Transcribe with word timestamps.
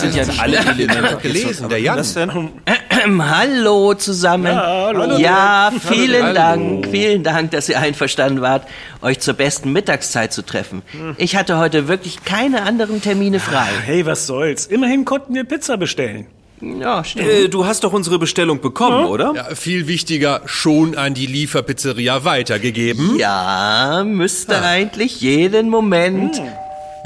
Das 0.00 0.14
sind 0.14 0.36
ja 0.36 0.42
alle 0.42 0.58
Elemente 0.78 1.16
gelesen, 1.22 1.68
der 1.68 1.80
Jan. 1.80 2.04
Hallo 3.20 3.94
zusammen. 3.94 4.46
Ja, 4.52 4.86
hallo. 4.86 5.18
ja 5.18 5.72
vielen 5.80 6.22
Hallo. 6.22 6.34
Dank, 6.34 6.88
vielen 6.90 7.22
Dank, 7.22 7.52
dass 7.52 7.68
ihr 7.68 7.78
einverstanden 7.78 8.40
wart, 8.40 8.66
euch 9.02 9.20
zur 9.20 9.34
besten 9.34 9.72
Mittagszeit 9.72 10.32
zu 10.32 10.42
treffen. 10.42 10.82
Ich 11.16 11.36
hatte 11.36 11.58
heute 11.58 11.86
wirklich 11.88 12.24
keine 12.24 12.62
anderen 12.62 13.00
Termine 13.00 13.40
frei. 13.40 13.68
Hey, 13.84 14.04
was 14.04 14.26
soll's? 14.26 14.66
Immerhin 14.66 15.04
konnten 15.04 15.34
wir 15.34 15.44
Pizza 15.44 15.76
bestellen. 15.76 16.26
Ja, 16.60 17.04
stimmt. 17.04 17.28
Äh, 17.28 17.48
du 17.48 17.66
hast 17.66 17.84
doch 17.84 17.92
unsere 17.92 18.18
Bestellung 18.18 18.60
bekommen, 18.60 19.06
oder? 19.06 19.32
Ja, 19.34 19.54
viel 19.54 19.86
wichtiger, 19.86 20.42
schon 20.46 20.96
an 20.96 21.14
die 21.14 21.26
Lieferpizzeria 21.26 22.24
weitergegeben. 22.24 23.16
Ja, 23.16 24.02
müsste 24.04 24.60
eigentlich 24.62 25.20
jeden 25.20 25.68
Moment. 25.68 26.42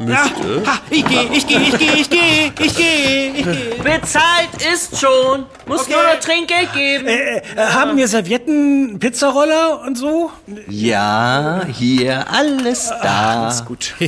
Müsste. 0.05 0.62
Ha, 0.66 0.79
ich 0.91 1.05
geh, 1.05 1.29
ich 1.33 1.47
geh, 1.47 1.56
ich 1.56 1.79
geh, 1.79 1.92
ich 2.01 2.10
geh, 2.10 2.52
ich 2.60 2.77
geh, 2.77 3.33
ich 3.37 3.45
geh. 3.45 3.83
Bezahlt 3.83 4.51
ist 4.73 4.98
schon. 4.98 5.46
Muss 5.73 5.88
nur 5.88 6.02
noch 6.02 6.20
Trinkgeld 6.20 6.73
geben. 6.73 7.06
Äh, 7.09 7.37
äh, 7.38 7.42
haben 7.56 7.96
wir 7.96 8.06
Servietten, 8.09 8.98
Pizzaroller 8.98 9.82
und 9.87 9.96
so? 9.98 10.30
Ja, 10.68 11.62
hier 11.73 12.30
alles 12.30 12.88
da. 13.02 13.48
Ist 13.48 13.64
gut. 13.64 13.95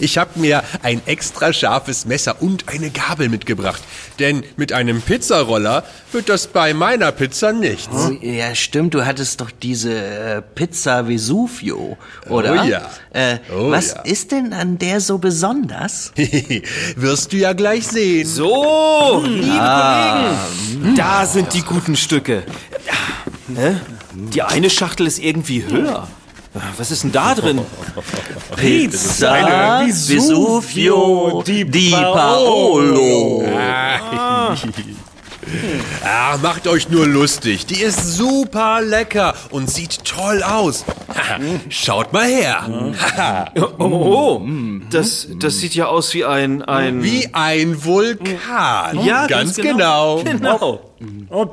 Ich 0.00 0.18
habe 0.18 0.38
mir 0.38 0.62
ein 0.82 1.00
extra 1.06 1.52
scharfes 1.52 2.04
Messer 2.06 2.36
und 2.40 2.68
eine 2.68 2.90
Gabel 2.90 3.28
mitgebracht. 3.28 3.82
Denn 4.18 4.44
mit 4.56 4.72
einem 4.72 5.00
Pizzaroller 5.02 5.84
wird 6.12 6.28
das 6.28 6.46
bei 6.46 6.74
meiner 6.74 7.10
Pizza 7.12 7.52
nichts. 7.52 7.88
Oh, 7.92 8.10
ja, 8.20 8.54
stimmt, 8.54 8.94
du 8.94 9.04
hattest 9.04 9.40
doch 9.40 9.50
diese 9.50 9.92
äh, 9.94 10.42
Pizza 10.42 11.08
Vesuvio, 11.08 11.96
oder? 12.28 12.52
Oh 12.62 12.64
ja. 12.66 12.82
Äh, 13.12 13.38
Oh 13.52 13.70
was 13.70 13.92
ja. 13.92 14.00
ist 14.02 14.32
denn 14.32 14.52
an 14.52 14.78
der 14.78 15.00
so 15.00 15.18
besonders? 15.18 16.12
Wirst 16.96 17.32
du 17.32 17.36
ja 17.36 17.52
gleich 17.52 17.86
sehen. 17.86 18.26
So, 18.26 19.22
liebe 19.26 19.46
Kollegen, 19.46 20.38
da 20.96 21.26
sind 21.26 21.52
die 21.54 21.62
guten 21.62 21.96
Stücke. 21.96 22.44
Hä? 23.54 23.76
Die 24.14 24.42
eine 24.42 24.70
Schachtel 24.70 25.06
ist 25.06 25.18
irgendwie 25.18 25.64
höher. 25.64 26.08
Was 26.76 26.90
ist 26.92 27.02
denn 27.02 27.12
da 27.12 27.34
drin? 27.34 27.60
Pizza 28.56 29.82
Vesuvio 29.86 31.42
di 31.42 31.90
Paolo. 31.90 32.14
Paolo. 32.14 33.42
Ah, 36.04 36.36
macht 36.42 36.66
euch 36.66 36.88
nur 36.88 37.06
lustig. 37.06 37.66
Die 37.66 37.80
ist 37.80 38.16
super 38.16 38.80
lecker 38.82 39.34
und 39.50 39.70
sieht 39.70 40.04
toll 40.04 40.42
aus. 40.42 40.84
Schaut 41.68 42.12
mal 42.12 42.26
her. 42.26 42.92
Oh, 43.78 44.42
das, 44.90 45.28
das 45.38 45.58
sieht 45.58 45.74
ja 45.74 45.86
aus 45.86 46.14
wie 46.14 46.24
ein, 46.24 46.62
ein... 46.62 47.02
Wie 47.02 47.28
ein 47.32 47.84
Vulkan. 47.84 49.04
Ja, 49.04 49.26
ganz, 49.26 49.56
ganz 49.56 49.56
genau. 49.56 50.22
genau. 50.22 50.80
Genau. 50.98 51.28
Oh, 51.30 51.46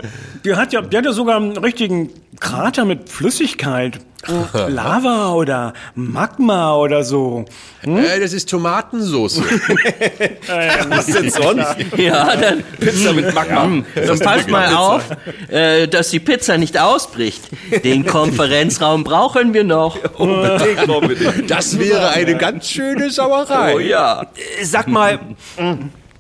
die 0.46 0.56
hat 0.56 0.74
ja, 0.74 0.82
die 0.82 0.98
hat 0.98 1.06
ja 1.06 1.12
sogar 1.12 1.38
einen 1.38 1.58
richtigen 1.58 2.10
Krater 2.40 2.86
mit 2.86 3.10
Flüssigkeit. 3.10 4.00
Lava 4.28 5.34
oder 5.34 5.74
Magma 5.96 6.76
oder 6.76 7.04
so. 7.04 7.46
Äh, 7.84 8.20
das 8.20 8.34
ist 8.34 8.50
Tomatensauce. 8.50 9.42
Was 10.90 11.06
denn 11.08 11.32
sonst? 11.32 11.76
Ja, 11.98 12.36
dann, 12.36 12.64
Pizza 12.80 13.14
mit 13.14 13.34
Magma. 13.34 13.84
dann 13.96 14.20
passt 14.20 14.50
mal 14.50 14.76
auf, 14.76 15.04
äh, 15.50 15.88
dass 15.88 16.10
die 16.10 16.20
Pizza 16.20 16.58
nicht 16.58 16.78
ausbricht. 16.80 17.50
Den 17.84 18.06
Konferenzraum 18.06 19.04
brauchen 19.04 19.54
wir 19.54 19.64
noch. 19.64 19.98
Unbedingt, 20.18 20.88
unbedingt. 20.88 21.50
Das 21.50 21.80
wäre 21.80 22.10
eine 22.10 22.38
ganz 22.38 22.70
schöne 22.70 23.10
Sauerei. 23.10 23.76
Oh 23.76 23.80
ja. 23.80 24.24
Äh, 24.60 24.66
Sag 24.66 24.88
mal, 24.88 25.20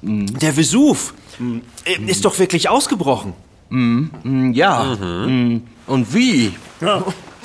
der 0.02 0.58
Vesuv 0.58 1.14
äh, 1.86 2.10
ist 2.10 2.26
doch 2.26 2.38
wirklich 2.40 2.70
ausgebrochen. 2.70 3.34
Ja. 4.54 4.84
Mm. 4.84 5.62
Und 5.88 6.14
wie? 6.14 6.54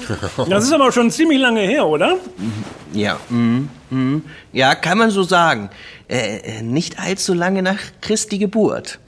Das 0.49 0.65
ist 0.65 0.73
aber 0.73 0.93
schon 0.93 1.11
ziemlich 1.11 1.39
lange 1.39 1.61
her, 1.61 1.87
oder? 1.87 2.17
Ja. 2.93 3.19
Mm, 3.29 3.69
mm. 3.91 4.23
Ja, 4.53 4.75
kann 4.75 4.99
man 4.99 5.11
so 5.11 5.23
sagen. 5.23 5.71
Äh, 6.09 6.39
äh, 6.39 6.63
nicht 6.63 6.99
allzu 6.99 7.35
lange 7.35 7.63
nach 7.63 7.79
Christi 8.01 8.39
Geburt. 8.39 8.99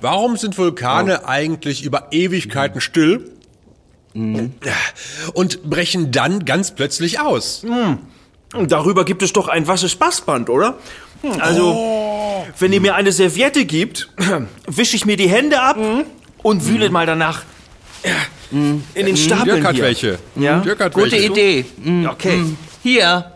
Warum 0.00 0.36
sind 0.36 0.56
Vulkane 0.56 1.26
eigentlich 1.26 1.84
über 1.84 2.08
Ewigkeiten 2.12 2.80
still? 2.80 3.30
Und 4.14 5.64
brechen 5.68 6.12
dann 6.12 6.44
ganz 6.44 6.70
plötzlich 6.70 7.18
aus. 7.20 7.66
Darüber 8.52 9.04
gibt 9.04 9.22
es 9.22 9.32
doch 9.32 9.48
ein 9.48 9.66
Wasserspaßband, 9.66 10.48
oder? 10.50 10.78
Also, 11.40 12.46
wenn 12.58 12.72
ihr 12.72 12.80
mir 12.80 12.94
eine 12.94 13.10
Serviette 13.10 13.64
gibt, 13.64 14.08
wische 14.66 14.96
ich 14.96 15.04
mir 15.04 15.16
die 15.16 15.28
Hände 15.28 15.60
ab 15.60 15.78
und 16.42 16.66
wühle 16.66 16.90
mal 16.90 17.06
danach 17.06 17.42
in 18.50 18.82
den 18.94 19.16
Stapeln 19.16 19.56
Dirk 19.56 19.64
hat 19.64 19.74
hier. 19.74 19.84
welche. 19.84 20.18
Ja? 20.36 20.60
Dirk 20.60 20.80
hat 20.80 20.92
Gute 20.92 21.12
welche. 21.12 21.26
Idee. 21.26 21.64
Mm, 21.82 22.06
Okay. 22.06 22.36
mm. 22.36 22.56
Hier. 22.82 23.32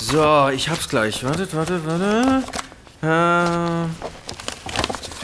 So, 0.00 0.48
ich 0.54 0.68
hab's 0.68 0.88
gleich. 0.88 1.22
Wartet, 1.24 1.54
wartet, 1.54 1.82
warte. 1.84 2.42
Äh, 3.02 3.06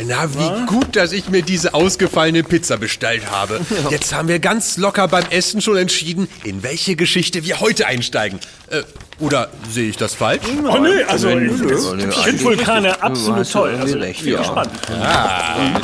Na, 0.04 0.28
wie 0.34 0.66
gut, 0.66 0.96
dass 0.96 1.12
ich 1.12 1.28
mir 1.28 1.42
diese 1.42 1.72
ausgefallene 1.74 2.42
Pizza 2.42 2.76
bestellt 2.76 3.30
habe. 3.30 3.60
Jetzt 3.90 4.12
haben 4.14 4.28
wir 4.28 4.40
ganz 4.40 4.76
locker 4.76 5.06
beim 5.08 5.24
Essen 5.30 5.60
schon 5.60 5.76
entschieden, 5.76 6.28
in 6.42 6.62
welche 6.64 6.96
Geschichte 6.96 7.44
wir 7.44 7.60
heute 7.60 7.86
einsteigen. 7.86 8.40
Äh, 8.70 8.82
oder 9.20 9.48
sehe 9.70 9.88
ich 9.88 9.96
das 9.96 10.14
falsch? 10.14 10.42
Oh 10.64 10.78
nee, 10.78 11.02
also 11.04 11.28
ich, 11.28 11.52
nö. 11.60 12.08
ich 12.08 12.14
finde 12.16 12.44
Vulkane 12.44 13.02
absolut 13.02 13.46
ja 13.46 13.52
toll. 13.52 13.78
Also, 13.80 13.98
ich 14.00 14.22
bin 14.22 14.32
ja. 14.32 14.38
gespannt. 14.38 14.70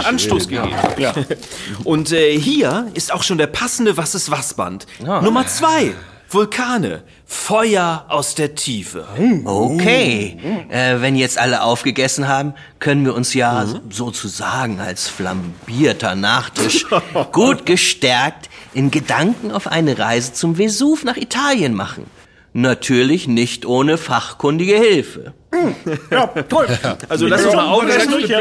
Anstoß 0.05 0.49
gegeben. 0.49 0.75
Ja. 0.99 1.15
Und 1.85 2.13
äh, 2.13 2.39
hier 2.39 2.89
ist 2.95 3.13
auch 3.13 3.23
schon 3.23 3.39
der 3.39 3.47
passende 3.47 3.97
Was 3.97 4.15
ist 4.15 4.31
was 4.31 4.55
Band. 4.55 4.87
Nummer 5.01 5.47
zwei. 5.47 5.93
Vulkane. 6.33 7.03
Feuer 7.27 8.07
aus 8.09 8.37
der 8.37 8.55
Tiefe. 8.55 9.05
Okay. 9.45 10.39
Äh, 10.69 11.01
wenn 11.01 11.17
jetzt 11.17 11.39
alle 11.39 11.63
aufgegessen 11.63 12.29
haben, 12.29 12.55
können 12.79 13.05
wir 13.05 13.15
uns 13.15 13.35
ja 13.35 13.67
sozusagen 13.89 14.81
als 14.81 15.09
flambierter 15.09 16.15
Nachtisch 16.15 16.87
gut 17.33 17.67
gestärkt 17.67 18.49
in 18.75 18.91
Gedanken 18.91 19.51
auf 19.51 19.67
eine 19.67 19.99
Reise 19.99 20.33
zum 20.33 20.57
Vesuv 20.57 21.03
nach 21.05 21.17
Italien 21.17 21.75
machen. 21.75 22.07
Natürlich 22.53 23.29
nicht 23.29 23.65
ohne 23.65 23.97
fachkundige 23.97 24.77
Hilfe. 24.77 25.35
ja, 26.11 26.27
toll. 26.27 26.67
Also 27.09 27.27
lass 27.27 27.45
uns 27.45 27.55
mal. 27.55 27.89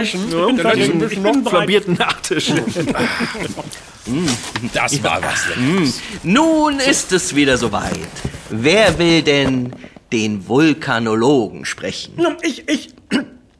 Ich 0.02 0.14
bin 0.14 0.58
fertig. 0.58 0.90
Ich 0.90 1.20
bin 1.22 1.44
bereit. 1.44 1.50
Flambierten 1.50 1.94
Nachtisch. 1.96 2.52
Das 4.74 5.04
war 5.04 5.22
was. 5.22 5.56
Leckeres. 5.56 6.02
Nun 6.24 6.80
ist 6.80 7.12
es 7.12 7.36
wieder 7.36 7.58
soweit. 7.58 8.00
Wer 8.50 8.98
will 8.98 9.22
denn 9.22 9.72
den 10.12 10.48
Vulkanologen 10.48 11.66
sprechen? 11.66 12.14
Ich, 12.42 12.68
ich, 12.68 12.90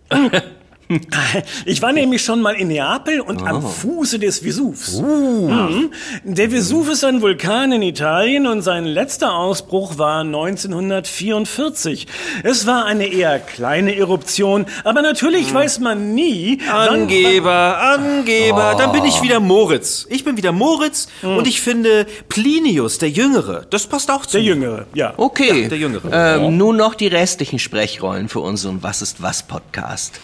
ich 1.66 1.84
war 1.84 1.94
nämlich 1.94 2.24
schon 2.24 2.42
mal 2.42 2.56
in 2.56 2.70
Neapel 2.70 3.22
und 3.22 3.46
am 3.46 3.62
Fuße 3.62 4.18
des 4.18 4.44
Vesuvs. 4.44 5.00
Mhm. 5.00 5.92
Der 6.24 6.52
Vesuv 6.52 6.90
ist 6.90 7.04
ein 7.04 7.22
Vulkan 7.22 7.72
in 7.72 7.84
Italien 7.84 8.48
und 8.48 8.64
sein 8.64 8.86
letzter 8.86 9.36
Ausbruch 9.36 10.00
war 10.00 10.22
1944. 10.22 12.08
Es 12.44 12.66
war 12.66 12.86
eine 12.86 13.06
eher 13.06 13.38
kleine 13.40 13.96
Eruption, 13.96 14.66
aber 14.84 15.04
natürlich 15.04 15.54
weiß 15.54 15.80
man 15.80 16.16
nie, 16.16 16.60
Angeber, 16.68 17.78
Angeber. 17.82 18.74
Dann 18.76 18.92
bin 18.92 19.06
ich 19.06 19.22
wieder 19.22 19.40
Moritz. 19.40 20.08
Ich 20.10 20.24
bin 20.24 20.38
wieder 20.38 20.52
Moritz 20.52 21.08
und 21.22 21.46
ich 21.46 21.62
finde 21.62 22.08
Plinius, 22.30 22.98
der 22.98 23.12
Jüngere, 23.12 23.68
das 23.70 23.86
passt 23.86 24.10
auch 24.10 24.26
zu 24.26 24.38
Der 24.38 24.42
mir. 24.42 24.48
Jüngere, 24.48 24.86
ja. 24.96 25.14
Okay. 25.18 25.64
Ja, 25.64 25.70
der 25.70 25.78
Jüngere. 25.78 26.10
Ähm, 26.12 26.58
nun 26.58 26.78
noch 26.78 26.96
die 26.96 27.08
restlichen 27.08 27.60
Sprechrollen 27.60 28.28
für 28.28 28.40
unseren 28.40 28.82
Was 28.82 29.04
ist 29.04 29.22
was 29.22 29.44
Podcast. 29.44 30.20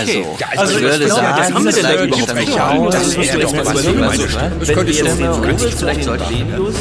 Also, 0.00 0.36
Ja, 0.38 0.46
Also 0.56 0.72
ich 0.72 0.78
ich 0.78 0.82
würde 0.90 1.08
sagen, 1.08 1.36
das 1.36 1.52
haben 1.52 1.64
wir 1.64 1.72
denn 1.72 1.82
da 1.82 1.88
vielleicht 1.90 2.04
überhaupt 2.06 2.34
nicht. 2.34 2.94
Das 2.94 3.14
Das 3.14 3.16
wäre 3.16 3.38
doch 3.40 3.52
mal 3.52 3.66
was 3.66 3.82
so 3.82 3.90
über- 3.90 4.06
meine- 4.06 4.22
Das 4.24 4.68
Wenn 4.68 4.74
könnte 4.76 4.86
wir 4.86 4.94
schon 4.94 5.06
dann 5.06 5.16
so 5.18 5.24
Moritz, 5.40 5.60
ganz 5.62 5.74
vielleicht 5.80 6.04
sollte 6.04 6.24
Plinius. 6.24 6.74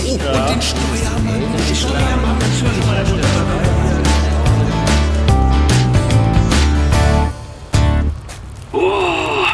Oh, 8.72 9.46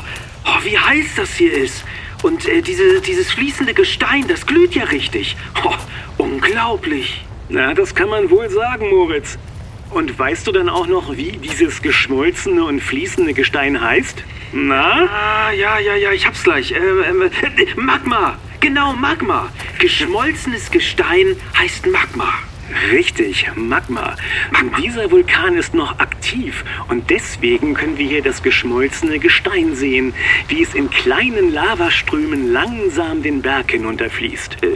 wie 0.64 0.78
heiß 0.78 1.06
das 1.18 1.34
hier 1.36 1.54
ist. 1.54 1.84
Und 2.24 2.48
äh, 2.48 2.62
diese, 2.62 3.02
dieses 3.02 3.32
fließende 3.32 3.74
Gestein, 3.74 4.28
das 4.28 4.46
glüht 4.46 4.76
ja 4.76 4.84
richtig. 4.86 5.36
Oh, 5.64 5.74
unglaublich. 6.24 7.24
Na, 7.50 7.74
das 7.74 7.94
kann 7.94 8.10
man 8.10 8.30
wohl 8.32 8.50
sagen, 8.50 8.90
Moritz. 8.90 9.38
Und 9.96 10.20
weißt 10.20 10.46
du 10.46 10.52
dann 10.52 10.68
auch 10.68 10.88
noch, 10.88 11.16
wie 11.16 11.32
dieses 11.32 11.82
geschmolzene 11.82 12.66
und 12.66 12.82
fließende 12.82 13.34
Gestein 13.34 13.80
heißt? 13.80 14.26
Na? 14.52 15.08
Ah, 15.08 15.52
ja, 15.54 15.80
ja, 15.80 15.96
ja, 15.96 16.12
ich 16.12 16.28
hab's 16.28 16.44
gleich. 16.44 16.74
Äh, 16.74 16.76
äh, 16.76 17.76
Magma. 17.78 18.38
Genau, 18.60 18.92
Magma. 18.92 19.50
Geschmolzenes 19.80 20.70
Gestein 20.70 21.38
heißt 21.58 21.88
Magma. 21.88 22.34
Richtig, 22.92 23.50
Magma. 23.56 24.18
Dieser 24.84 25.12
Vulkan 25.12 25.56
ist 25.56 25.74
noch 25.74 26.00
aktiv 26.00 26.66
und 26.90 27.10
deswegen 27.10 27.74
können 27.74 27.98
wir 27.98 28.06
hier 28.06 28.22
das 28.22 28.44
geschmolzene 28.44 29.20
Gestein 29.20 29.76
sehen, 29.76 30.14
wie 30.50 30.62
es 30.62 30.74
in 30.74 30.90
kleinen 30.90 31.54
Lavaströmen 31.54 32.52
langsam 32.52 33.24
den 33.24 33.42
Berg 33.42 33.72
hinunterfließt. 33.72 34.58
Äh, 34.62 34.68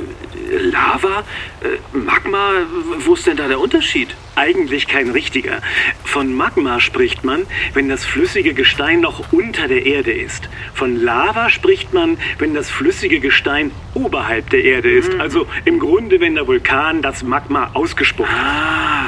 Lava? 0.50 1.24
Äh, 1.62 1.98
Magma? 1.98 2.52
Wo 3.00 3.14
ist 3.14 3.28
denn 3.28 3.38
da 3.38 3.48
der 3.48 3.60
Unterschied? 3.60 4.16
Eigentlich 4.36 4.88
kein 4.88 5.10
richtiger. 5.10 5.62
Von 6.04 6.34
Magma 6.34 6.80
spricht 6.80 7.24
man, 7.24 7.46
wenn 7.74 7.90
das 7.90 8.06
flüssige 8.06 8.54
Gestein 8.54 9.02
noch 9.02 9.32
unter 9.32 9.68
der 9.68 9.86
Erde 9.86 10.12
ist. 10.12 10.50
Von 10.74 11.02
Lava 11.02 11.50
spricht 11.50 11.94
man, 11.94 12.18
wenn 12.38 12.54
das 12.54 12.70
flüssige 12.70 13.20
Gestein 13.20 13.72
oberhalb 13.94 14.50
der 14.50 14.64
Erde 14.64 14.90
ist. 14.90 15.14
Mhm. 15.14 15.22
Also 15.22 15.48
im 15.66 15.80
Grunde, 15.80 16.20
wenn 16.20 16.36
der 16.36 16.48
Vulkan 16.48 17.02
das 17.02 17.24
Magma 17.24 17.72
ausgespuckt 17.74 18.30
hat. 18.30 18.38
Ah, 18.38 18.99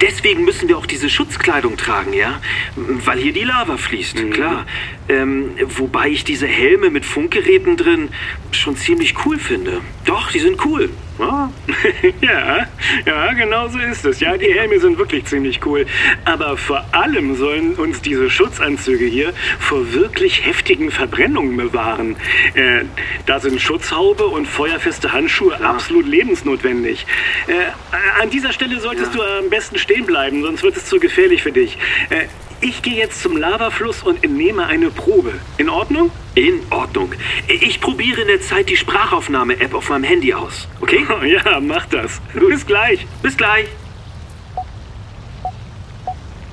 deswegen 0.00 0.44
müssen 0.44 0.68
wir 0.68 0.78
auch 0.78 0.86
diese 0.86 1.08
Schutzkleidung 1.08 1.76
tragen, 1.76 2.12
ja? 2.12 2.40
Weil 2.76 3.18
hier 3.18 3.32
die 3.32 3.44
Lava 3.44 3.76
fließt, 3.76 4.30
klar. 4.30 4.66
Ähm, 5.08 5.52
wobei 5.76 6.08
ich 6.08 6.24
diese 6.24 6.46
Helme 6.46 6.90
mit 6.90 7.04
Funkgeräten 7.04 7.76
drin 7.76 8.10
schon 8.52 8.76
ziemlich 8.76 9.14
cool 9.24 9.38
finde. 9.38 9.80
Doch, 10.04 10.30
die 10.30 10.40
sind 10.40 10.64
cool. 10.64 10.90
Ah, 11.18 11.48
ja, 12.20 12.66
ja, 13.04 13.32
genau 13.32 13.68
so 13.68 13.78
ist 13.78 14.04
es. 14.04 14.20
Ja, 14.20 14.36
die 14.36 14.52
Helme 14.52 14.78
sind 14.78 14.98
wirklich 14.98 15.24
ziemlich 15.24 15.64
cool. 15.66 15.84
Aber 16.24 16.56
vor 16.56 16.84
allem 16.92 17.34
sollen 17.34 17.74
uns 17.74 18.00
diese 18.02 18.30
Schutzanzüge 18.30 19.04
hier 19.04 19.32
vor 19.58 19.92
wirklich 19.92 20.46
heftigen 20.46 20.90
Verbrennungen 20.90 21.56
bewahren. 21.56 22.16
Äh, 22.54 22.84
da 23.26 23.40
sind 23.40 23.60
Schutzhaube 23.60 24.26
und 24.26 24.46
feuerfeste 24.46 25.12
Handschuhe 25.12 25.60
absolut 25.60 26.06
lebensnotwendig. 26.06 27.06
Äh, 27.48 28.22
an 28.22 28.30
dieser 28.30 28.52
Stelle 28.52 28.78
solltest 28.80 29.14
du 29.14 29.22
am 29.22 29.50
besten 29.50 29.78
stehen 29.78 30.06
bleiben, 30.06 30.42
sonst 30.42 30.62
wird 30.62 30.76
es 30.76 30.86
zu 30.86 31.00
gefährlich 31.00 31.42
für 31.42 31.52
dich. 31.52 31.78
Äh, 32.10 32.26
ich 32.60 32.82
gehe 32.82 32.94
jetzt 32.94 33.22
zum 33.22 33.36
Lavafluss 33.36 34.02
und 34.02 34.22
entnehme 34.24 34.66
eine 34.66 34.90
Probe. 34.90 35.34
In 35.58 35.68
Ordnung? 35.68 36.10
In 36.34 36.60
Ordnung. 36.70 37.12
Ich 37.46 37.80
probiere 37.80 38.22
in 38.22 38.28
der 38.28 38.40
Zeit 38.40 38.68
die 38.68 38.76
Sprachaufnahme-App 38.76 39.74
auf 39.74 39.88
meinem 39.90 40.04
Handy 40.04 40.34
aus. 40.34 40.68
Okay? 40.80 41.06
Ja, 41.26 41.60
mach 41.60 41.86
das. 41.86 42.20
Bis 42.34 42.66
gleich. 42.66 43.06
Bis 43.22 43.36
gleich. 43.36 43.68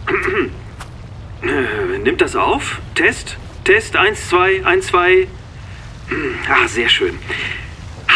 Nimmt 2.04 2.22
das 2.22 2.36
auf? 2.36 2.80
Test? 2.94 3.38
Test 3.63 3.96
1, 3.96 4.30
2, 4.30 4.66
1, 4.66 4.88
2. 4.88 5.28
Ah, 6.50 6.68
sehr 6.68 6.90
schön. 6.90 7.18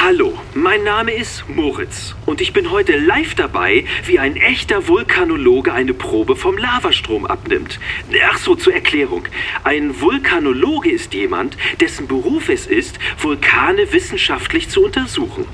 Hallo, 0.01 0.39
mein 0.53 0.85
Name 0.85 1.11
ist 1.11 1.43
Moritz 1.49 2.15
und 2.25 2.39
ich 2.39 2.53
bin 2.53 2.71
heute 2.71 2.97
live 2.97 3.35
dabei, 3.35 3.83
wie 4.05 4.17
ein 4.17 4.37
echter 4.37 4.87
Vulkanologe 4.87 5.73
eine 5.73 5.93
Probe 5.93 6.37
vom 6.37 6.57
Lavastrom 6.57 7.25
abnimmt. 7.25 7.81
Ach 8.31 8.37
so, 8.37 8.55
zur 8.55 8.73
Erklärung. 8.73 9.27
Ein 9.65 9.99
Vulkanologe 9.99 10.89
ist 10.89 11.13
jemand, 11.13 11.57
dessen 11.81 12.07
Beruf 12.07 12.47
es 12.47 12.65
ist, 12.65 12.97
Vulkane 13.17 13.91
wissenschaftlich 13.91 14.69
zu 14.69 14.85
untersuchen. 14.85 15.45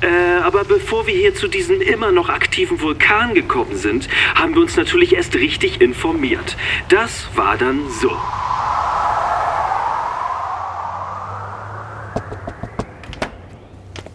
Äh, 0.00 0.40
aber 0.42 0.64
bevor 0.64 1.06
wir 1.06 1.14
hier 1.14 1.36
zu 1.36 1.46
diesem 1.46 1.80
immer 1.80 2.10
noch 2.10 2.30
aktiven 2.30 2.80
Vulkan 2.80 3.32
gekommen 3.32 3.76
sind, 3.76 4.08
haben 4.34 4.56
wir 4.56 4.62
uns 4.62 4.76
natürlich 4.76 5.14
erst 5.14 5.36
richtig 5.36 5.80
informiert. 5.80 6.56
Das 6.88 7.28
war 7.36 7.56
dann 7.56 7.88
so. 7.88 8.10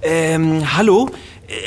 Ähm, 0.01 0.77
hallo? 0.77 1.09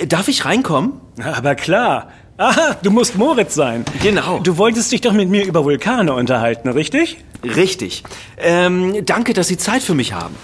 Äh, 0.00 0.06
Darf 0.06 0.28
ich 0.28 0.44
reinkommen? 0.44 0.92
Aber 1.22 1.54
klar. 1.54 2.10
Aha, 2.38 2.76
du 2.82 2.90
musst 2.90 3.16
Moritz 3.16 3.54
sein. 3.54 3.84
Genau. 4.02 4.38
Du 4.40 4.56
wolltest 4.56 4.90
dich 4.90 5.00
doch 5.02 5.12
mit 5.12 5.28
mir 5.28 5.44
über 5.44 5.64
Vulkane 5.64 6.12
unterhalten, 6.14 6.68
richtig? 6.68 7.18
Richtig. 7.44 8.02
Ähm, 8.38 9.04
danke, 9.04 9.32
dass 9.32 9.48
Sie 9.48 9.58
Zeit 9.58 9.82
für 9.82 9.94
mich 9.94 10.12
haben. 10.12 10.34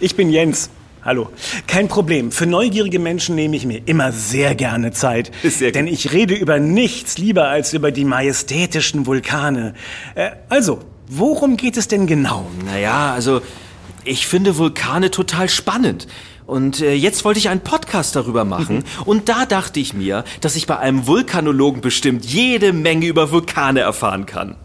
Ich 0.00 0.14
bin 0.14 0.30
Jens. 0.30 0.70
Hallo. 1.04 1.30
Kein 1.66 1.88
Problem. 1.88 2.32
Für 2.32 2.44
neugierige 2.44 2.98
Menschen 2.98 3.34
nehme 3.34 3.56
ich 3.56 3.64
mir 3.64 3.80
immer 3.86 4.12
sehr 4.12 4.54
gerne 4.54 4.92
Zeit. 4.92 5.30
Sehr. 5.42 5.72
Denn 5.72 5.86
ich 5.86 6.12
rede 6.12 6.34
über 6.34 6.58
nichts 6.58 7.16
lieber 7.16 7.48
als 7.48 7.72
über 7.72 7.90
die 7.90 8.04
majestätischen 8.04 9.06
Vulkane. 9.06 9.74
Äh, 10.16 10.30
also, 10.48 10.80
worum 11.06 11.56
geht 11.56 11.76
es 11.76 11.88
denn 11.88 12.06
genau? 12.06 12.44
Naja, 12.66 13.14
also 13.14 13.40
ich 14.04 14.26
finde 14.26 14.58
Vulkane 14.58 15.10
total 15.10 15.48
spannend. 15.48 16.08
Und 16.48 16.80
äh, 16.80 16.94
jetzt 16.94 17.26
wollte 17.26 17.38
ich 17.38 17.50
einen 17.50 17.60
Podcast 17.60 18.16
darüber 18.16 18.46
machen. 18.46 18.82
Und 19.04 19.28
da 19.28 19.44
dachte 19.44 19.80
ich 19.80 19.92
mir, 19.92 20.24
dass 20.40 20.56
ich 20.56 20.66
bei 20.66 20.78
einem 20.78 21.06
Vulkanologen 21.06 21.82
bestimmt 21.82 22.24
jede 22.24 22.72
Menge 22.72 23.06
über 23.06 23.30
Vulkane 23.30 23.80
erfahren 23.80 24.24
kann. 24.24 24.56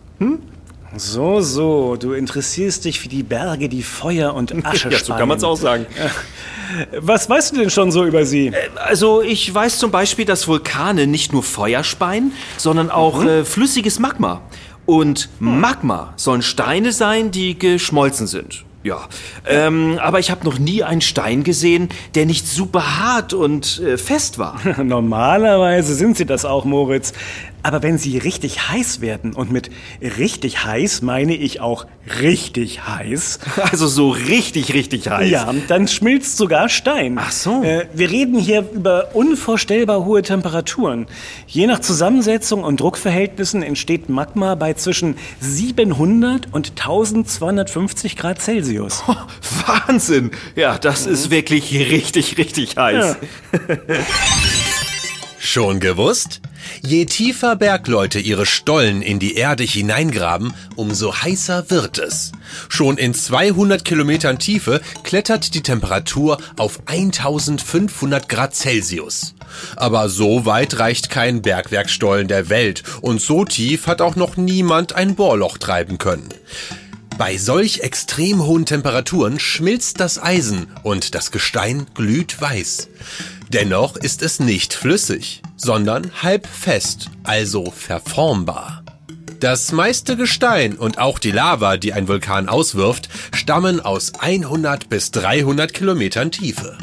So, 0.95 1.41
so. 1.41 1.97
Du 1.97 2.13
interessierst 2.13 2.85
dich 2.85 3.01
für 3.01 3.09
die 3.09 3.21
Berge, 3.21 3.67
die 3.67 3.83
Feuer 3.83 4.33
und 4.33 4.65
Asche 4.65 4.89
Ja, 4.91 4.97
so 4.97 5.13
kann 5.13 5.27
man's 5.27 5.43
auch 5.43 5.57
sagen. 5.57 5.85
Was 6.97 7.29
weißt 7.29 7.51
du 7.51 7.57
denn 7.57 7.69
schon 7.69 7.91
so 7.91 8.05
über 8.05 8.25
sie? 8.25 8.53
Also 8.77 9.21
ich 9.21 9.53
weiß 9.53 9.77
zum 9.77 9.91
Beispiel, 9.91 10.23
dass 10.23 10.47
Vulkane 10.47 11.05
nicht 11.05 11.33
nur 11.33 11.43
Feuer 11.43 11.83
speien, 11.83 12.31
sondern 12.55 12.91
auch 12.91 13.25
äh, 13.25 13.43
flüssiges 13.43 13.99
Magma. 13.99 14.41
Und 14.85 15.27
Magma 15.39 16.13
sollen 16.15 16.43
Steine 16.43 16.93
sein, 16.93 17.31
die 17.31 17.59
geschmolzen 17.59 18.27
sind. 18.27 18.63
Ja, 18.83 19.07
ähm, 19.47 19.97
aber 20.01 20.19
ich 20.19 20.29
habe 20.29 20.43
noch 20.43 20.59
nie 20.59 20.83
einen 20.83 20.99
Stein 20.99 21.45
gesehen, 21.45 21.87
der 22.15 22.25
nicht 22.25 22.45
super 22.45 22.99
hart 22.99 23.33
und 23.33 23.79
äh, 23.79 23.97
fest 23.97 24.37
war. 24.39 24.59
Normalerweise 24.83 25.95
sind 25.95 26.17
sie 26.17 26.25
das 26.25 26.43
auch, 26.43 26.65
Moritz. 26.65 27.13
Aber 27.63 27.81
wenn 27.81 27.97
sie 27.97 28.17
richtig 28.17 28.69
heiß 28.69 29.01
werden, 29.01 29.33
und 29.33 29.51
mit 29.51 29.71
richtig 30.01 30.65
heiß 30.65 31.01
meine 31.01 31.33
ich 31.33 31.61
auch 31.61 31.85
richtig 32.21 32.85
heiß, 32.87 33.39
Also 33.71 33.87
so 33.87 34.09
richtig, 34.09 34.73
richtig 34.73 35.09
heiß. 35.09 35.29
ja, 35.31 35.51
dann 35.67 35.87
schmilzt 35.87 36.37
sogar 36.37 36.67
Stein. 36.69 37.17
Ach 37.19 37.31
so. 37.31 37.63
Äh, 37.63 37.87
wir 37.93 38.09
reden 38.09 38.37
hier 38.37 38.65
über 38.73 39.09
unvorstellbar 39.15 40.03
hohe 40.05 40.21
Temperaturen. 40.21 41.07
Je 41.47 41.65
nach 41.67 41.79
Zusammensetzung 41.79 42.63
und 42.63 42.79
Druckverhältnissen 42.81 43.63
entsteht 43.63 44.09
Magma 44.09 44.55
bei 44.55 44.73
zwischen 44.73 45.15
700 45.39 46.47
und 46.51 46.71
1250 46.71 48.17
Grad 48.17 48.41
Celsius. 48.41 49.03
Wahnsinn. 49.87 50.31
Ja, 50.55 50.77
das 50.77 51.05
ist 51.05 51.29
wirklich 51.29 51.73
richtig, 51.73 52.37
richtig 52.37 52.75
heiß. 52.77 53.15
Schon 55.45 55.81
gewusst? 55.81 56.39
Je 56.81 57.03
tiefer 57.05 57.57
Bergleute 57.57 58.17
ihre 58.17 58.45
Stollen 58.45 59.01
in 59.01 59.19
die 59.19 59.35
Erde 59.35 59.63
hineingraben, 59.63 60.53
umso 60.77 61.13
heißer 61.13 61.69
wird 61.69 61.97
es. 61.97 62.31
Schon 62.69 62.97
in 62.97 63.13
200 63.13 63.83
Kilometern 63.83 64.39
Tiefe 64.39 64.79
klettert 65.03 65.53
die 65.53 65.61
Temperatur 65.61 66.37
auf 66.57 66.79
1500 66.85 68.29
Grad 68.29 68.55
Celsius. 68.55 69.35
Aber 69.75 70.07
so 70.07 70.45
weit 70.45 70.79
reicht 70.79 71.09
kein 71.09 71.41
Bergwerkstollen 71.41 72.29
der 72.29 72.47
Welt 72.47 72.83
und 73.01 73.21
so 73.21 73.43
tief 73.43 73.85
hat 73.85 73.99
auch 73.99 74.15
noch 74.15 74.37
niemand 74.37 74.93
ein 74.93 75.15
Bohrloch 75.15 75.57
treiben 75.57 75.97
können. 75.97 76.29
Bei 77.17 77.37
solch 77.37 77.81
extrem 77.81 78.43
hohen 78.43 78.65
Temperaturen 78.65 79.39
schmilzt 79.39 79.99
das 79.99 80.21
Eisen 80.21 80.67
und 80.81 81.13
das 81.13 81.31
Gestein 81.31 81.85
glüht 81.93 82.41
weiß. 82.41 82.89
Dennoch 83.49 83.95
ist 83.97 84.23
es 84.23 84.39
nicht 84.39 84.73
flüssig, 84.73 85.41
sondern 85.55 86.11
halb 86.23 86.47
fest, 86.47 87.11
also 87.23 87.71
verformbar. 87.71 88.83
Das 89.39 89.71
meiste 89.71 90.15
Gestein 90.15 90.75
und 90.77 90.97
auch 90.97 91.19
die 91.19 91.31
Lava, 91.31 91.77
die 91.77 91.93
ein 91.93 92.07
Vulkan 92.07 92.49
auswirft, 92.49 93.09
stammen 93.33 93.79
aus 93.79 94.13
100 94.19 94.89
bis 94.89 95.11
300 95.11 95.73
Kilometern 95.73 96.31
Tiefe. 96.31 96.77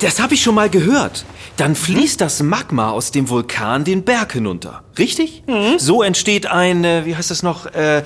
Das 0.00 0.20
habe 0.20 0.34
ich 0.34 0.42
schon 0.42 0.54
mal 0.54 0.70
gehört. 0.70 1.24
Dann 1.56 1.76
fließt 1.76 2.20
das 2.20 2.42
Magma 2.42 2.90
aus 2.90 3.12
dem 3.12 3.28
Vulkan 3.28 3.84
den 3.84 4.02
Berg 4.02 4.32
hinunter. 4.32 4.82
Richtig? 4.98 5.44
So 5.78 6.02
entsteht 6.02 6.46
ein, 6.46 6.84
äh, 6.84 7.04
wie 7.04 7.14
heißt 7.14 7.30
das 7.30 7.42
noch, 7.42 7.66
äh, 7.66 8.02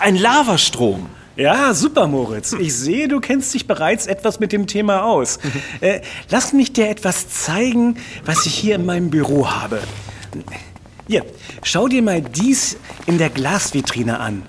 ein 0.00 0.16
Lavastrom. 0.16 1.08
Ja, 1.36 1.72
super, 1.72 2.08
Moritz. 2.08 2.52
Ich 2.52 2.74
sehe, 2.74 3.06
du 3.06 3.20
kennst 3.20 3.54
dich 3.54 3.68
bereits 3.68 4.08
etwas 4.08 4.40
mit 4.40 4.50
dem 4.50 4.66
Thema 4.66 5.04
aus. 5.04 5.38
Äh, 5.80 6.00
lass 6.28 6.52
mich 6.52 6.72
dir 6.72 6.88
etwas 6.88 7.28
zeigen, 7.28 7.98
was 8.24 8.46
ich 8.46 8.54
hier 8.54 8.74
in 8.74 8.84
meinem 8.84 9.10
Büro 9.10 9.48
habe. 9.48 9.80
Hier, 11.06 11.24
schau 11.62 11.86
dir 11.86 12.02
mal 12.02 12.20
dies 12.20 12.76
in 13.06 13.16
der 13.18 13.30
Glasvitrine 13.30 14.18
an. 14.18 14.42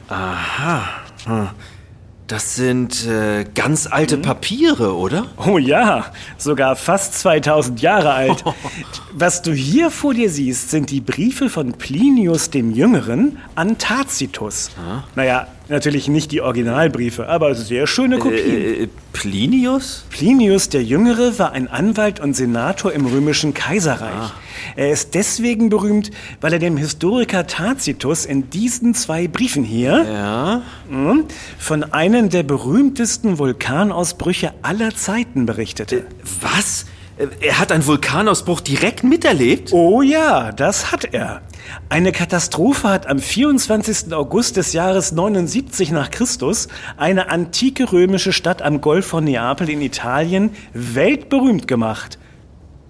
Das 2.29 2.53
sind 2.53 3.07
äh, 3.07 3.43
ganz 3.55 3.88
alte 3.88 4.15
Papiere, 4.17 4.95
oder? 4.95 5.25
Oh 5.36 5.57
ja, 5.57 6.12
sogar 6.38 6.75
fast 6.75 7.15
2000 7.15 7.81
Jahre 7.81 8.13
alt. 8.13 8.43
Was 9.13 9.41
du 9.41 9.51
hier 9.51 9.89
vor 9.89 10.13
dir 10.13 10.29
siehst, 10.29 10.69
sind 10.69 10.91
die 10.91 11.01
Briefe 11.01 11.50
von 11.50 11.74
Plinius 11.74 12.51
dem 12.51 12.71
Jüngeren 12.71 13.39
an 13.55 13.79
Tacitus. 13.79 14.69
Naja, 15.15 15.48
natürlich 15.69 16.07
nicht 16.07 16.31
die 16.31 16.41
Originalbriefe, 16.41 17.27
aber 17.27 17.55
sehr 17.55 17.88
schöne 17.88 18.19
Kopien. 18.19 18.83
Äh, 18.83 18.88
Plinius? 19.12 20.05
Plinius 20.12 20.69
der 20.69 20.83
Jüngere 20.83 21.39
war 21.39 21.53
ein 21.53 21.67
Anwalt 21.67 22.19
und 22.19 22.36
Senator 22.36 22.93
im 22.93 23.07
römischen 23.07 23.55
Kaiserreich. 23.55 24.31
Er 24.75 24.92
ist 24.92 25.16
deswegen 25.16 25.70
berühmt, 25.70 26.12
weil 26.42 26.54
er 26.54 26.60
dem 26.60 26.78
Historiker 26.78 27.48
Tacitus 27.48 28.25
in 28.25 28.50
diesen 28.50 28.94
zwei 28.96 29.28
Briefen 29.28 29.63
hier 29.63 30.06
Ja. 30.12 30.62
hm, 30.89 31.25
von 31.58 31.84
einem 31.94 32.30
der 32.30 32.44
berühmtesten 32.44 33.38
Vulkanausbrüche 33.38 34.54
aller 34.62 34.96
Zeiten 34.96 35.46
berichtete. 35.46 36.06
Was? 36.42 36.86
Äh, 37.18 37.28
Er 37.42 37.60
hat 37.60 37.72
einen 37.72 37.86
Vulkanausbruch 37.86 38.62
direkt 38.62 39.04
miterlebt? 39.04 39.74
Oh 39.74 40.01
ja, 40.01 40.51
das 40.51 40.92
hat 40.92 41.13
er. 41.13 41.42
Eine 41.89 42.12
Katastrophe 42.12 42.88
hat 42.88 43.06
am 43.08 43.20
24. 43.20 44.12
August 44.13 44.58
des 44.58 44.74
Jahres 44.74 45.12
79 45.12 45.92
nach 45.92 46.10
Christus 46.10 46.68
eine 46.98 47.30
antike 47.30 47.92
römische 47.92 48.34
Stadt 48.34 48.62
am 48.63 48.82
Golf 48.82 49.06
von 49.06 49.24
Neapel 49.25 49.70
in 49.70 49.82
Italien 49.82 50.51
weltberühmt 50.74 51.68
gemacht. 51.68 52.18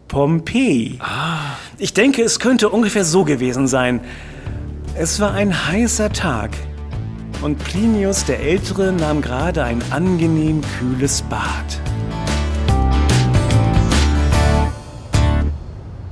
Pompeji. 0.09 0.99
Ich 1.77 1.93
denke, 1.93 2.23
es 2.23 2.39
könnte 2.39 2.69
ungefähr 2.69 3.05
so 3.05 3.23
gewesen 3.23 3.67
sein. 3.67 4.01
Es 4.95 5.19
war 5.19 5.33
ein 5.33 5.67
heißer 5.67 6.11
Tag 6.11 6.49
und 7.41 7.63
Plinius 7.63 8.25
der 8.25 8.39
Ältere 8.39 8.91
nahm 8.91 9.21
gerade 9.21 9.63
ein 9.63 9.81
angenehm 9.91 10.61
kühles 10.79 11.21
Bad. 11.21 11.79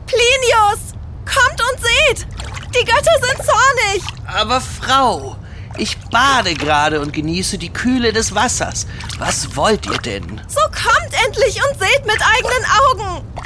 Plinius! 0.06 0.94
Kommt 1.26 1.60
und 1.60 1.82
seht! 1.82 2.28
Die 2.74 2.86
Götter 2.86 3.18
sind 3.20 3.38
zornig! 3.38 4.04
Aber 4.28 4.62
Frau, 4.62 5.36
ich 5.78 5.98
bade 6.12 6.54
gerade 6.54 7.02
und 7.02 7.14
genieße 7.14 7.58
die 7.58 7.74
Kühle 7.74 8.14
des 8.14 8.36
Wassers. 8.36 8.86
Was 9.18 9.56
wollt 9.56 9.88
ihr 9.88 9.98
denn? 9.98 10.40
So 10.48 10.62
kommt 10.68 11.14
endlich 11.26 11.60
und 11.64 11.80
seht 11.80 12.06
mit 12.06 12.22
eigenen 12.22 12.66
Augen! 12.86 13.38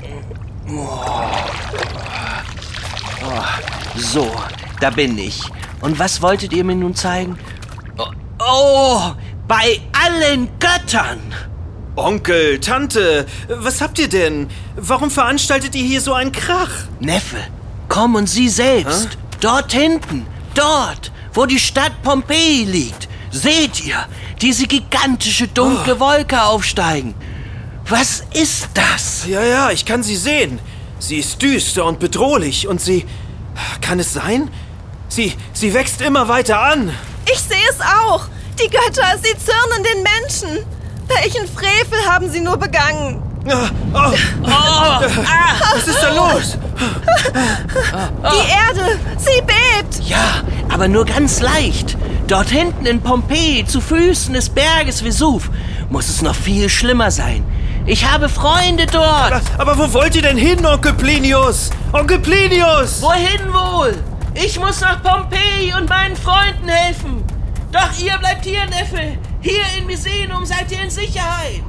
So, 4.12 4.30
da 4.82 4.90
bin 4.90 5.18
ich. 5.18 5.42
Und 5.80 5.98
was 5.98 6.22
wolltet 6.22 6.52
ihr 6.52 6.66
mir 6.66 6.76
nun 6.76 6.94
zeigen? 6.94 7.40
Oh, 7.98 8.12
oh 8.40 9.02
bei 9.48 9.80
allen 9.94 10.50
Göttern! 10.60 11.22
Onkel, 11.96 12.60
Tante, 12.60 13.26
was 13.48 13.80
habt 13.80 14.00
ihr 14.00 14.10
denn? 14.10 14.50
Warum 14.76 15.10
veranstaltet 15.10 15.76
ihr 15.76 15.86
hier 15.86 16.02
so 16.02 16.14
einen 16.14 16.34
Krach? 16.34 16.72
Neffe, 17.00 17.38
komm 17.88 18.16
und 18.16 18.28
sieh 18.28 18.50
selbst. 18.50 19.18
Dort 19.40 19.72
hinten, 19.72 20.26
dort, 20.56 21.14
wo 21.34 21.46
die 21.46 21.60
Stadt 21.60 21.94
Pompeji 22.04 22.66
liegt. 22.66 23.08
Seht 23.32 23.82
ihr, 23.86 23.96
diese 24.42 24.68
gigantische 24.68 25.48
dunkle 25.48 26.02
Wolke 26.02 26.44
aufsteigen. 26.44 27.14
Was 27.88 28.26
ist 28.34 28.72
das? 28.74 29.26
Ja, 29.26 29.42
ja, 29.42 29.72
ich 29.72 29.86
kann 29.86 30.04
sie 30.04 30.18
sehen. 30.18 30.60
Sie 31.00 31.20
ist 31.20 31.42
düster 31.42 31.86
und 31.86 32.00
bedrohlich 32.00 32.68
und 32.68 32.82
sie... 32.82 33.06
Kann 33.82 34.00
es 34.00 34.14
sein? 34.14 34.50
Sie, 35.10 35.34
sie 35.54 35.74
wächst 35.74 36.02
immer 36.02 36.28
weiter 36.28 36.60
an. 36.62 36.92
Ich 37.26 37.40
sehe 37.40 37.58
es 37.70 37.80
auch! 37.82 38.26
Die 38.62 38.70
Götter, 38.70 39.18
sie 39.22 39.36
zürnen 39.38 39.84
den 39.84 40.04
Menschen! 40.04 40.66
Welchen 41.08 41.48
Frevel 41.48 42.00
haben 42.10 42.30
sie 42.30 42.40
nur 42.42 42.58
begangen? 42.58 43.22
Ah, 43.46 43.70
Oh, 45.04 45.76
was 45.76 45.88
ist 45.88 46.02
da 46.02 46.14
los? 46.14 46.58
Die 47.20 48.52
Erde, 48.52 49.00
sie 49.18 49.42
bebt! 49.42 50.08
Ja, 50.08 50.42
aber 50.70 50.88
nur 50.88 51.06
ganz 51.06 51.42
leicht. 51.42 51.98
Dort 52.28 52.50
hinten 52.50 52.86
in 52.86 53.02
Pompeji, 53.02 53.66
zu 53.66 53.82
Füßen 53.82 54.34
des 54.34 54.50
Berges 54.50 55.04
Vesuv, 55.04 55.50
muss 55.90 56.08
es 56.08 56.22
noch 56.22 56.36
viel 56.36 56.70
schlimmer 56.70 57.12
sein. 57.12 57.44
Ich 57.86 58.10
habe 58.10 58.30
Freunde 58.30 58.86
dort. 58.86 59.42
Aber 59.58 59.78
wo 59.78 59.92
wollt 59.94 60.16
ihr 60.16 60.22
denn 60.22 60.38
hin, 60.38 60.66
Onkel 60.66 60.94
Plinius? 60.94 61.72
Onkel 61.94 62.20
Plinius! 62.20 63.02
Wohin 63.02 63.52
wohl? 63.52 63.98
Ich 64.36 64.60
muss 64.60 64.82
nach 64.82 65.02
Pompeji 65.02 65.74
und 65.74 65.90
meinen 65.90 66.16
Freunden 66.16 66.68
helfen. 66.70 67.24
Doch 67.72 68.00
ihr 68.00 68.18
bleibt 68.18 68.46
hier, 68.46 68.66
Neffe. 68.68 69.18
Hier 69.42 69.64
in 69.78 69.88
Misenum 69.88 70.46
seid 70.46 70.72
ihr 70.72 70.84
in 70.84 70.90
Sicherheit. 70.90 71.64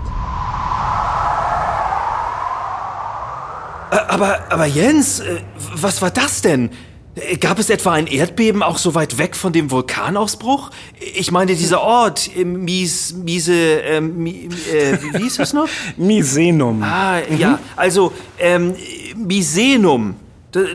Aber, 4.08 4.40
aber 4.50 4.66
Jens, 4.66 5.20
äh, 5.20 5.40
was 5.74 6.00
war 6.02 6.10
das 6.10 6.42
denn? 6.42 6.70
Äh, 7.14 7.36
Gab 7.36 7.58
es 7.58 7.70
etwa 7.70 7.92
ein 7.92 8.06
Erdbeben 8.06 8.62
auch 8.62 8.78
so 8.78 8.94
weit 8.94 9.18
weg 9.18 9.36
von 9.36 9.52
dem 9.52 9.70
Vulkanausbruch? 9.70 10.70
Ich 11.14 11.30
meine, 11.30 11.54
dieser 11.54 11.82
Ort, 11.82 12.30
äh, 12.36 12.44
Mies, 12.44 13.14
Miese, 13.14 13.54
ähm, 13.54 14.22
Mi, 14.22 14.48
äh, 14.72 14.98
wie 15.00 15.22
hieß 15.24 15.36
das 15.36 15.52
noch? 15.52 15.68
Misenum. 15.96 16.82
Ah, 16.82 17.18
ja, 17.38 17.58
also, 17.76 18.12
ähm, 18.38 18.74
Misenum. 19.16 20.16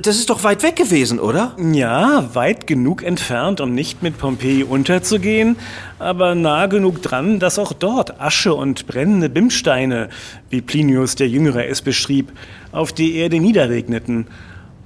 Das 0.02 0.18
ist 0.18 0.32
doch 0.32 0.44
weit 0.44 0.64
weg 0.64 0.76
gewesen, 0.76 1.20
oder? 1.20 1.56
Ja, 1.72 2.32
weit 2.34 2.66
genug 2.66 3.04
entfernt, 3.04 3.62
um 3.62 3.76
nicht 3.76 4.02
mit 4.02 4.18
Pompeji 4.18 4.64
unterzugehen, 4.64 5.56
aber 6.00 6.34
nah 6.34 6.66
genug 6.66 7.04
dran, 7.04 7.38
dass 7.38 7.60
auch 7.60 7.74
dort 7.74 8.20
Asche 8.20 8.56
und 8.56 8.88
brennende 8.88 9.30
Bimsteine, 9.30 10.10
wie 10.50 10.62
Plinius 10.62 11.14
der 11.14 11.30
Jüngere 11.30 11.68
es 11.68 11.84
beschrieb, 11.84 12.32
auf 12.72 12.92
die 12.92 13.18
Erde 13.18 13.40
niederregneten. 13.40 14.26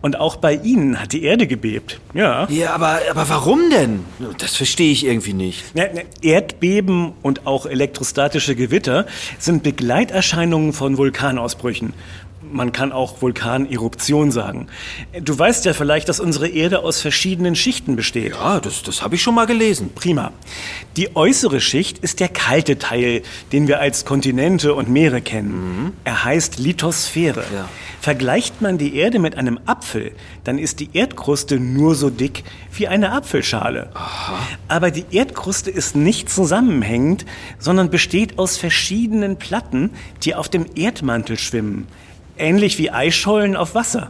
Und 0.01 0.19
auch 0.19 0.35
bei 0.35 0.55
ihnen 0.55 0.99
hat 0.99 1.13
die 1.13 1.23
Erde 1.23 1.45
gebebt. 1.45 1.99
Ja. 2.13 2.47
Ja, 2.49 2.73
aber, 2.73 2.99
aber 3.11 3.29
warum 3.29 3.69
denn? 3.69 4.03
Das 4.39 4.55
verstehe 4.55 4.91
ich 4.91 5.05
irgendwie 5.05 5.33
nicht. 5.33 5.75
Ne, 5.75 5.91
ne, 5.93 6.03
Erdbeben 6.21 7.13
und 7.21 7.45
auch 7.45 7.67
elektrostatische 7.67 8.55
Gewitter 8.55 9.05
sind 9.37 9.61
Begleiterscheinungen 9.61 10.73
von 10.73 10.97
Vulkanausbrüchen. 10.97 11.93
Man 12.51 12.71
kann 12.71 12.91
auch 12.91 13.21
Vulkaneruption 13.21 14.31
sagen. 14.31 14.67
Du 15.19 15.37
weißt 15.37 15.65
ja 15.65 15.73
vielleicht, 15.73 16.09
dass 16.09 16.19
unsere 16.19 16.47
Erde 16.47 16.79
aus 16.79 17.01
verschiedenen 17.01 17.55
Schichten 17.55 17.95
besteht. 17.95 18.35
Ah, 18.35 18.59
das, 18.59 18.83
das 18.83 19.01
habe 19.01 19.15
ich 19.15 19.21
schon 19.21 19.35
mal 19.35 19.47
gelesen. 19.47 19.91
Prima. 19.93 20.31
Die 20.97 21.15
äußere 21.15 21.61
Schicht 21.61 21.99
ist 21.99 22.19
der 22.19 22.29
kalte 22.29 22.77
Teil, 22.77 23.21
den 23.51 23.67
wir 23.67 23.79
als 23.79 24.05
Kontinente 24.05 24.73
und 24.73 24.89
Meere 24.89 25.21
kennen. 25.21 25.93
Er 26.03 26.23
heißt 26.23 26.59
Lithosphäre. 26.59 27.43
Ja. 27.53 27.69
Vergleicht 28.01 28.63
man 28.63 28.79
die 28.79 28.95
Erde 28.95 29.19
mit 29.19 29.37
einem 29.37 29.59
Apfel, 29.67 30.13
dann 30.43 30.57
ist 30.57 30.79
die 30.79 30.89
Erdkruste 30.93 31.59
nur 31.59 31.93
so 31.93 32.09
dick 32.09 32.43
wie 32.73 32.87
eine 32.87 33.11
Apfelschale. 33.11 33.91
Aber 34.67 34.89
die 34.89 35.05
Erdkruste 35.11 35.69
ist 35.69 35.95
nicht 35.95 36.27
zusammenhängend, 36.27 37.27
sondern 37.59 37.91
besteht 37.91 38.39
aus 38.39 38.57
verschiedenen 38.57 39.37
Platten, 39.37 39.91
die 40.23 40.33
auf 40.33 40.49
dem 40.49 40.65
Erdmantel 40.73 41.37
schwimmen. 41.37 41.87
Ähnlich 42.41 42.79
wie 42.79 42.89
Eisschollen 42.89 43.55
auf 43.55 43.75
Wasser. 43.75 44.09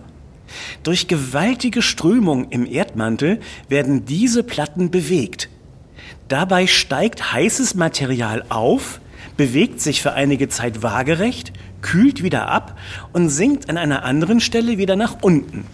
Durch 0.83 1.09
gewaltige 1.09 1.81
Strömung 1.81 2.49
im 2.49 2.65
Erdmantel 2.65 3.41
werden 3.67 4.05
diese 4.05 4.43
Platten 4.43 4.89
bewegt. 4.89 5.49
Dabei 6.29 6.65
steigt 6.65 7.33
heißes 7.33 7.75
Material 7.75 8.45
auf, 8.47 9.01
bewegt 9.35 9.81
sich 9.81 10.01
für 10.01 10.13
einige 10.13 10.47
Zeit 10.47 10.81
waagerecht, 10.81 11.51
kühlt 11.81 12.23
wieder 12.23 12.47
ab 12.47 12.79
und 13.11 13.27
sinkt 13.27 13.69
an 13.69 13.75
einer 13.75 14.05
anderen 14.05 14.39
Stelle 14.39 14.77
wieder 14.77 14.95
nach 14.95 15.17
unten. 15.21 15.65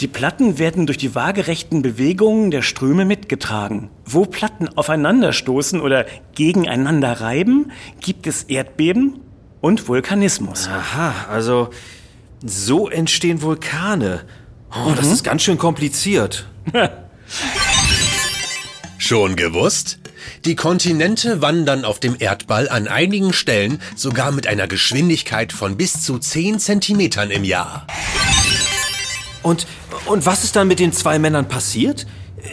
Die 0.00 0.08
Platten 0.08 0.58
werden 0.58 0.86
durch 0.86 0.96
die 0.96 1.14
waagerechten 1.14 1.82
Bewegungen 1.82 2.50
der 2.50 2.62
Ströme 2.62 3.04
mitgetragen. 3.04 3.90
Wo 4.06 4.24
Platten 4.24 4.70
aufeinanderstoßen 4.70 5.82
oder 5.82 6.06
gegeneinander 6.34 7.20
reiben, 7.20 7.72
gibt 8.00 8.26
es 8.26 8.44
Erdbeben 8.44 9.20
und 9.60 9.88
Vulkanismus. 9.88 10.68
Aha, 10.68 11.26
also 11.30 11.70
so 12.44 12.88
entstehen 12.88 13.42
Vulkane. 13.42 14.24
Oh, 14.72 14.92
das 14.94 15.08
ist 15.08 15.24
ganz 15.24 15.42
schön 15.42 15.58
kompliziert. 15.58 16.46
Schon 18.98 19.36
gewusst? 19.36 19.98
Die 20.44 20.56
Kontinente 20.56 21.42
wandern 21.42 21.84
auf 21.84 22.00
dem 22.00 22.16
Erdball 22.18 22.68
an 22.68 22.88
einigen 22.88 23.32
Stellen 23.32 23.80
sogar 23.96 24.32
mit 24.32 24.46
einer 24.46 24.66
Geschwindigkeit 24.66 25.52
von 25.52 25.76
bis 25.76 26.02
zu 26.02 26.18
10 26.18 26.58
Zentimetern 26.60 27.30
im 27.30 27.44
Jahr. 27.44 27.86
Und, 29.42 29.66
und 30.06 30.26
was 30.26 30.44
ist 30.44 30.56
dann 30.56 30.68
mit 30.68 30.78
den 30.78 30.92
zwei 30.92 31.18
Männern 31.18 31.48
passiert? 31.48 32.06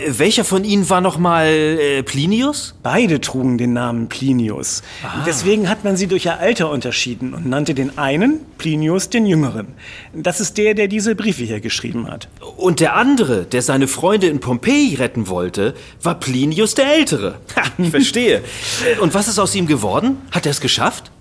Äh, 0.05 0.13
welcher 0.17 0.43
von 0.43 0.63
ihnen 0.63 0.89
war 0.89 1.01
nochmal 1.01 1.47
äh, 1.47 2.03
Plinius? 2.03 2.75
Beide 2.83 3.21
trugen 3.21 3.57
den 3.57 3.73
Namen 3.73 4.07
Plinius. 4.09 4.83
Deswegen 5.25 5.69
hat 5.69 5.83
man 5.83 5.97
sie 5.97 6.07
durch 6.07 6.25
ihr 6.25 6.39
Alter 6.39 6.69
unterschieden 6.69 7.33
und 7.33 7.45
nannte 7.45 7.73
den 7.73 7.97
einen 7.97 8.39
Plinius 8.57 9.09
den 9.09 9.25
Jüngeren. 9.25 9.67
Das 10.13 10.39
ist 10.39 10.57
der, 10.57 10.73
der 10.73 10.87
diese 10.87 11.15
Briefe 11.15 11.43
hier 11.43 11.59
geschrieben 11.59 12.09
hat. 12.09 12.27
Und 12.57 12.79
der 12.79 12.95
andere, 12.95 13.45
der 13.45 13.61
seine 13.61 13.87
Freunde 13.87 14.27
in 14.27 14.39
Pompeji 14.39 14.95
retten 14.95 15.27
wollte, 15.27 15.73
war 16.01 16.15
Plinius 16.15 16.75
der 16.75 16.93
Ältere. 16.95 17.35
Ha, 17.57 17.63
ich 17.79 17.89
verstehe. 17.89 18.37
Äh, 18.85 18.99
Und 18.99 19.13
was 19.15 19.27
ist 19.27 19.39
aus 19.39 19.55
ihm 19.55 19.65
geworden? 19.67 20.17
Hat 20.31 20.45
er 20.45 20.51
es 20.51 20.61
geschafft? 20.61 21.11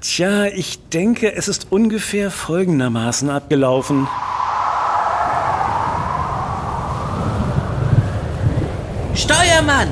Tja, 0.00 0.46
ich 0.46 0.78
denke, 0.88 1.34
es 1.34 1.48
ist 1.48 1.66
ungefähr 1.70 2.30
folgendermaßen 2.30 3.28
abgelaufen. 3.28 4.06
Steuermann, 9.14 9.88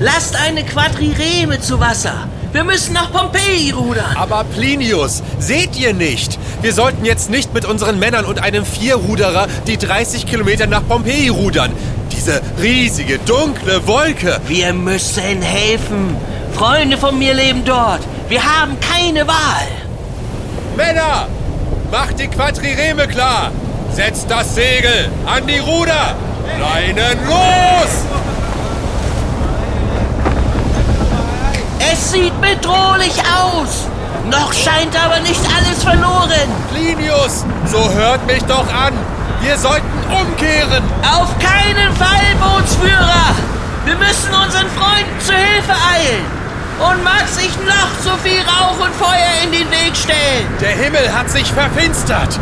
lasst 0.00 0.36
eine 0.36 0.62
Quadrireme 0.62 1.60
zu 1.60 1.80
Wasser. 1.80 2.28
Wir 2.52 2.62
müssen 2.62 2.92
nach 2.92 3.10
Pompeji 3.10 3.70
rudern. 3.70 4.16
Aber 4.16 4.44
Plinius, 4.44 5.22
seht 5.38 5.76
ihr 5.76 5.94
nicht? 5.94 6.38
Wir 6.62 6.72
sollten 6.72 7.04
jetzt 7.04 7.30
nicht 7.30 7.54
mit 7.54 7.64
unseren 7.64 7.98
Männern 7.98 8.24
und 8.24 8.42
einem 8.42 8.64
Vierruderer 8.64 9.46
die 9.66 9.78
30 9.78 10.26
Kilometer 10.26 10.66
nach 10.66 10.86
Pompeji 10.86 11.28
rudern. 11.28 11.72
Diese 12.12 12.40
riesige, 12.60 13.18
dunkle 13.18 13.86
Wolke. 13.86 14.40
Wir 14.46 14.72
müssen 14.72 15.42
helfen. 15.42 16.16
Freunde 16.52 16.96
von 16.96 17.18
mir 17.18 17.34
leben 17.34 17.62
dort. 17.64 18.00
Wir 18.28 18.42
haben 18.42 18.78
keine 18.80 19.26
Wahl. 19.26 19.68
Männer, 20.76 21.28
macht 21.90 22.18
die 22.18 22.28
Quadrireme 22.28 23.06
klar. 23.08 23.52
Setzt 23.92 24.30
das 24.30 24.54
Segel 24.54 25.10
an 25.26 25.46
die 25.46 25.58
Ruder. 25.58 26.14
Leinen 26.58 27.18
los! 27.26 28.25
Es 31.96 32.12
sieht 32.12 32.38
bedrohlich 32.42 33.14
aus. 33.20 33.86
Noch 34.30 34.52
scheint 34.52 34.94
aber 35.02 35.18
nicht 35.20 35.40
alles 35.56 35.82
verloren. 35.82 36.48
Plinius, 36.70 37.44
so 37.64 37.90
hört 37.90 38.26
mich 38.26 38.44
doch 38.44 38.68
an. 38.68 38.92
Wir 39.40 39.56
sollten 39.56 39.98
umkehren. 40.10 40.84
Auf 41.02 41.30
keinen 41.38 41.94
Fall, 41.96 42.34
Bootsführer. 42.38 43.34
Wir 43.86 43.96
müssen 43.96 44.28
unseren 44.28 44.68
Freunden 44.76 45.20
zu 45.20 45.32
Hilfe 45.32 45.72
eilen. 45.72 46.24
Und 46.78 47.02
mag 47.02 47.26
sich 47.28 47.50
noch 47.64 47.88
so 48.04 48.10
viel 48.22 48.42
Rauch 48.42 48.78
und 48.78 48.94
Feuer 48.96 49.44
in 49.44 49.52
den 49.52 49.70
Weg 49.70 49.96
stellen. 49.96 50.46
Der 50.60 50.72
Himmel 50.72 51.10
hat 51.16 51.30
sich 51.30 51.50
verfinstert. 51.50 52.38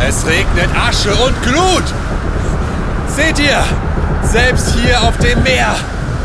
Es 0.00 0.24
regnet 0.26 0.70
Asche 0.74 1.14
und 1.14 1.42
Glut. 1.42 1.84
Seht 3.08 3.38
ihr? 3.38 3.62
Selbst 4.22 4.74
hier 4.76 5.02
auf 5.02 5.18
dem 5.18 5.42
Meer. 5.42 5.74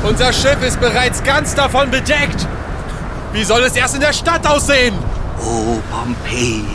Unser 0.04 0.32
Schiff 0.32 0.62
ist 0.66 0.80
bereits 0.80 1.22
ganz 1.24 1.56
davon 1.56 1.92
bedeckt. 1.92 2.48
Wie 3.32 3.44
soll 3.44 3.62
es 3.64 3.76
erst 3.76 3.96
in 3.96 4.02
der 4.02 4.14
Stadt 4.14 4.46
aussehen? 4.48 4.96
Oh, 5.40 5.78
Pompeji, 5.92 6.66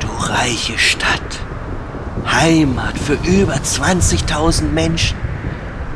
du 0.00 0.06
reiche 0.32 0.78
Stadt. 0.78 1.10
Heimat 2.30 2.96
für 2.96 3.18
über 3.28 3.54
20.000 3.54 4.62
Menschen. 4.62 5.16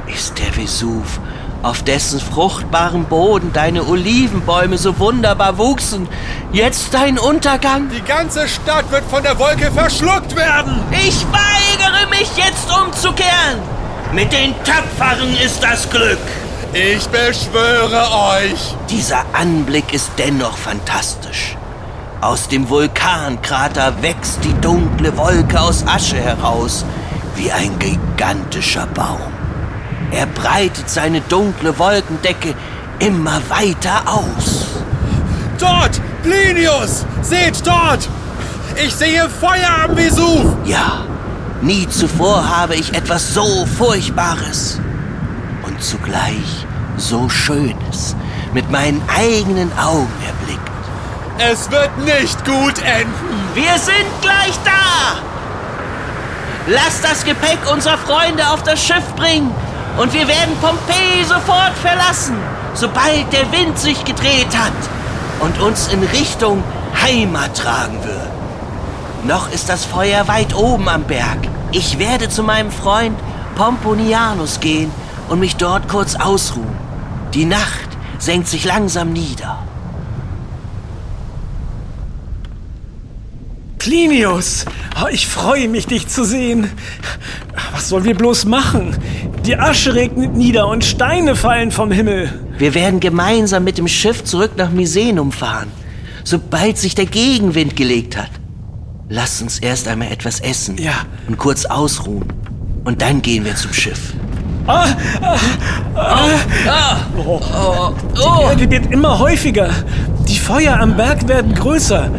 Ist 0.06 0.38
der 0.38 0.56
Vesuv, 0.56 1.20
auf 1.62 1.82
dessen 1.84 2.20
fruchtbarem 2.20 3.04
Boden 3.04 3.52
deine 3.52 3.86
Olivenbäume 3.86 4.76
so 4.76 4.98
wunderbar 4.98 5.56
wuchsen, 5.56 6.08
jetzt 6.52 6.92
dein 6.92 7.18
Untergang? 7.18 7.88
Die 7.88 8.02
ganze 8.02 8.48
Stadt 8.48 8.90
wird 8.90 9.04
von 9.04 9.22
der 9.22 9.38
Wolke 9.38 9.70
verschluckt 9.70 10.34
werden. 10.36 10.80
Ich 10.92 11.24
weigere 11.30 12.08
mich 12.10 12.30
jetzt 12.36 12.68
umzukehren. 12.70 13.60
Mit 14.12 14.32
den 14.32 14.54
Tapferen 14.64 15.36
ist 15.44 15.62
das 15.62 15.88
Glück. 15.90 16.18
Ich 16.72 17.06
beschwöre 17.08 18.06
euch. 18.34 18.74
Dieser 18.90 19.24
Anblick 19.32 19.94
ist 19.94 20.10
dennoch 20.18 20.58
fantastisch. 20.58 21.56
Aus 22.20 22.48
dem 22.48 22.68
Vulkankrater 22.68 24.02
wächst 24.02 24.44
die 24.44 24.52
dunkle 24.60 25.16
Wolke 25.16 25.60
aus 25.60 25.86
Asche 25.86 26.16
heraus, 26.16 26.84
wie 27.34 27.52
ein 27.52 27.78
gigantischer 27.78 28.86
Baum. 28.88 29.20
Er 30.10 30.26
breitet 30.26 30.88
seine 30.90 31.20
dunkle 31.22 31.78
Wolkendecke 31.78 32.54
immer 32.98 33.40
weiter 33.48 34.02
aus. 34.06 34.66
Dort, 35.58 36.00
Plinius, 36.22 37.04
seht 37.22 37.66
dort. 37.66 38.08
Ich 38.84 38.94
sehe 38.94 39.28
Feuer 39.28 39.84
am 39.84 39.96
Vesuv. 39.96 40.56
Ja, 40.64 41.04
nie 41.62 41.88
zuvor 41.88 42.48
habe 42.48 42.74
ich 42.76 42.92
etwas 42.94 43.32
so 43.32 43.66
Furchtbares 43.78 44.80
und 45.76 45.82
zugleich 45.82 46.66
so 46.96 47.28
Schönes 47.28 48.16
mit 48.54 48.70
meinen 48.70 49.02
eigenen 49.14 49.70
Augen 49.78 50.12
erblickt. 50.26 50.62
Es 51.38 51.70
wird 51.70 51.98
nicht 51.98 52.44
gut 52.46 52.78
enden. 52.78 53.54
Wir 53.54 53.78
sind 53.78 54.06
gleich 54.22 54.54
da! 54.64 55.20
Lasst 56.68 57.04
das 57.04 57.24
Gepäck 57.24 57.58
unserer 57.70 57.98
Freunde 57.98 58.48
auf 58.50 58.62
das 58.62 58.82
Schiff 58.82 59.04
bringen 59.16 59.54
und 59.98 60.14
wir 60.14 60.26
werden 60.26 60.56
Pompeji 60.62 61.24
sofort 61.24 61.74
verlassen, 61.82 62.36
sobald 62.74 63.30
der 63.32 63.52
Wind 63.52 63.78
sich 63.78 64.02
gedreht 64.04 64.56
hat 64.56 64.72
und 65.40 65.60
uns 65.60 65.88
in 65.88 66.02
Richtung 66.02 66.64
Heimat 67.02 67.54
tragen 67.54 68.02
wird. 68.02 69.26
Noch 69.26 69.52
ist 69.52 69.68
das 69.68 69.84
Feuer 69.84 70.26
weit 70.26 70.54
oben 70.54 70.88
am 70.88 71.04
Berg. 71.04 71.38
Ich 71.72 71.98
werde 71.98 72.30
zu 72.30 72.42
meinem 72.42 72.70
Freund 72.70 73.18
Pomponianus 73.56 74.60
gehen 74.60 74.90
und 75.28 75.40
mich 75.40 75.56
dort 75.56 75.88
kurz 75.88 76.14
ausruhen. 76.14 76.76
Die 77.34 77.44
Nacht 77.44 77.88
senkt 78.18 78.48
sich 78.48 78.64
langsam 78.64 79.12
nieder. 79.12 79.58
Plinius, 83.78 84.64
oh, 85.02 85.06
ich 85.10 85.26
freue 85.26 85.68
mich, 85.68 85.86
dich 85.86 86.08
zu 86.08 86.24
sehen. 86.24 86.70
Was 87.72 87.88
sollen 87.90 88.04
wir 88.04 88.14
bloß 88.16 88.46
machen? 88.46 88.96
Die 89.44 89.56
Asche 89.56 89.94
regnet 89.94 90.34
nieder 90.34 90.66
und 90.66 90.84
Steine 90.84 91.36
fallen 91.36 91.70
vom 91.70 91.92
Himmel. 91.92 92.32
Wir 92.58 92.74
werden 92.74 93.00
gemeinsam 93.00 93.64
mit 93.64 93.78
dem 93.78 93.86
Schiff 93.86 94.24
zurück 94.24 94.52
nach 94.56 94.70
Misenum 94.70 95.30
fahren, 95.30 95.70
sobald 96.24 96.78
sich 96.78 96.94
der 96.94 97.06
Gegenwind 97.06 97.76
gelegt 97.76 98.16
hat. 98.16 98.30
Lasst 99.08 99.40
uns 99.42 99.60
erst 99.60 99.86
einmal 99.86 100.10
etwas 100.10 100.40
essen 100.40 100.78
Ja. 100.78 100.94
und 101.28 101.38
kurz 101.38 101.64
ausruhen. 101.64 102.24
Und 102.84 103.02
dann 103.02 103.22
gehen 103.22 103.44
wir 103.44 103.54
zum 103.54 103.72
Schiff. 103.72 104.14
Die 108.16 108.42
Erde 108.42 108.70
wird 108.70 108.92
immer 108.92 109.18
häufiger. 109.18 109.70
Die 110.28 110.38
Feuer 110.38 110.78
am 110.80 110.96
Berg 110.96 111.28
werden 111.28 111.54
größer. 111.54 112.10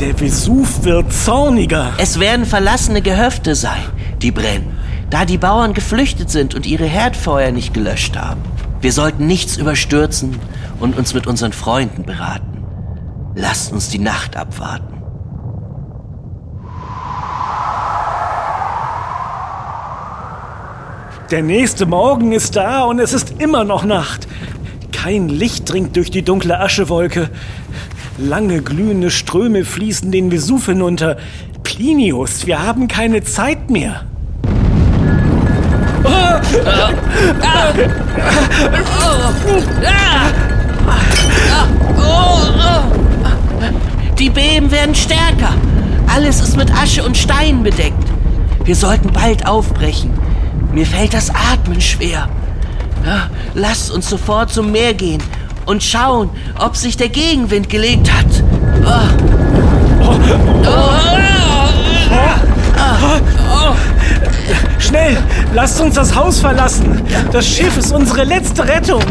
Der 0.00 0.18
Vesuv 0.18 0.84
wird 0.84 1.12
zorniger. 1.12 1.92
Es 1.98 2.18
werden 2.18 2.44
verlassene 2.44 3.02
Gehöfte 3.02 3.54
sein, 3.54 3.82
die 4.20 4.32
brennen, 4.32 4.76
da 5.10 5.24
die 5.24 5.38
Bauern 5.38 5.74
geflüchtet 5.74 6.30
sind 6.30 6.54
und 6.54 6.66
ihre 6.66 6.86
Herdfeuer 6.86 7.52
nicht 7.52 7.72
gelöscht 7.72 8.16
haben. 8.16 8.42
Wir 8.80 8.92
sollten 8.92 9.28
nichts 9.28 9.56
überstürzen 9.56 10.40
und 10.80 10.98
uns 10.98 11.14
mit 11.14 11.28
unseren 11.28 11.52
Freunden 11.52 12.02
beraten. 12.02 12.64
Lasst 13.36 13.72
uns 13.72 13.88
die 13.88 14.00
Nacht 14.00 14.36
abwarten. 14.36 14.91
Der 21.32 21.42
nächste 21.42 21.86
Morgen 21.86 22.32
ist 22.32 22.56
da 22.56 22.82
und 22.82 22.98
es 22.98 23.14
ist 23.14 23.40
immer 23.40 23.64
noch 23.64 23.84
Nacht. 23.84 24.28
Kein 24.92 25.30
Licht 25.30 25.72
dringt 25.72 25.96
durch 25.96 26.10
die 26.10 26.20
dunkle 26.20 26.60
Aschewolke. 26.60 27.30
Lange 28.18 28.60
glühende 28.60 29.10
Ströme 29.10 29.64
fließen 29.64 30.12
den 30.12 30.30
Vesuv 30.30 30.66
hinunter. 30.66 31.16
Plinius, 31.62 32.46
wir 32.46 32.62
haben 32.62 32.86
keine 32.86 33.24
Zeit 33.24 33.70
mehr. 33.70 34.02
Die 44.18 44.28
Beben 44.28 44.70
werden 44.70 44.94
stärker. 44.94 45.54
Alles 46.14 46.42
ist 46.42 46.58
mit 46.58 46.70
Asche 46.74 47.02
und 47.02 47.16
Steinen 47.16 47.62
bedeckt. 47.62 48.04
Wir 48.64 48.76
sollten 48.76 49.10
bald 49.14 49.46
aufbrechen. 49.46 50.21
Mir 50.72 50.86
fällt 50.86 51.12
das 51.12 51.30
Atmen 51.30 51.80
schwer. 51.80 52.28
Ja, 53.04 53.28
lasst 53.54 53.90
uns 53.90 54.08
sofort 54.08 54.50
zum 54.50 54.72
Meer 54.72 54.94
gehen 54.94 55.22
und 55.66 55.82
schauen, 55.82 56.30
ob 56.58 56.76
sich 56.76 56.96
der 56.96 57.10
Gegenwind 57.10 57.68
gelegt 57.68 58.10
hat. 58.10 58.26
Schnell, 64.78 65.18
lasst 65.52 65.80
uns 65.80 65.94
das 65.94 66.14
Haus 66.14 66.40
verlassen. 66.40 67.02
Das 67.32 67.46
Schiff 67.46 67.76
ist 67.76 67.92
unsere 67.92 68.24
letzte 68.24 68.66
Rettung. 68.66 69.04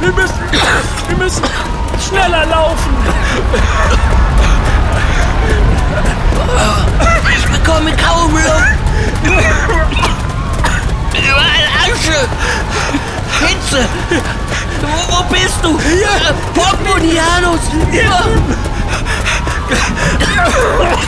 Wir 0.00 0.12
müssen, 0.12 0.34
wir 1.08 1.16
müssen 1.16 1.42
schneller 2.08 2.46
laufen. 2.46 2.90
Ich 7.36 7.46
bekomme 7.46 7.92
kaum 7.96 8.32
Luft. 8.32 8.78
Überall 11.12 11.66
Asche. 11.82 12.28
Hitze. 13.40 13.88
Wo, 14.82 15.16
wo 15.16 15.22
bist 15.32 15.58
du? 15.62 15.78
Hier. 15.80 16.34
Portmonianus. 16.54 17.60
Ja. 17.92 18.24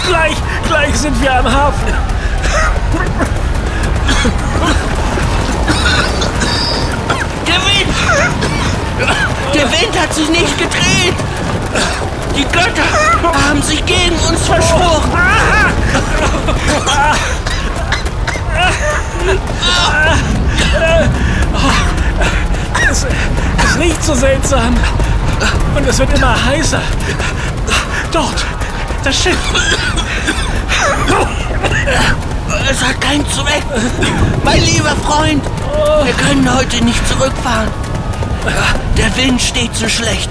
Gleich, 0.07 0.37
gleich 0.69 0.95
sind 0.97 1.21
wir 1.21 1.35
am 1.35 1.51
Hafen. 1.51 1.93
Der 7.47 7.57
Wind! 7.57 7.95
Der 9.55 9.71
Wind 9.73 10.01
hat 10.01 10.15
sich 10.15 10.29
nicht 10.29 10.59
gedreht! 10.59 11.17
Die 12.37 12.45
Götter 12.45 12.83
haben 13.49 13.63
sich 13.63 13.85
gegen 13.85 14.17
uns 14.29 14.47
verschworen! 14.47 15.11
Es, 22.91 23.07
es 23.65 23.79
riecht 23.79 24.05
so 24.05 24.15
seltsam. 24.15 24.77
Und 25.75 25.89
es 25.89 25.99
wird 25.99 26.17
immer 26.17 26.35
heißer. 26.45 26.81
Dort, 28.13 28.45
das 29.05 29.17
Schiff. 29.17 29.37
Es 32.71 32.83
hat 32.83 33.01
keinen 33.01 33.27
Zweck! 33.31 33.63
Mein 34.45 34.63
lieber 34.65 34.95
Freund! 35.07 35.43
Wir 36.05 36.15
können 36.15 36.49
heute 36.55 36.85
nicht 36.85 37.07
zurückfahren. 37.09 37.69
Der 38.97 39.17
Wind 39.17 39.41
steht 39.41 39.75
so 39.75 39.89
schlecht. 39.89 40.31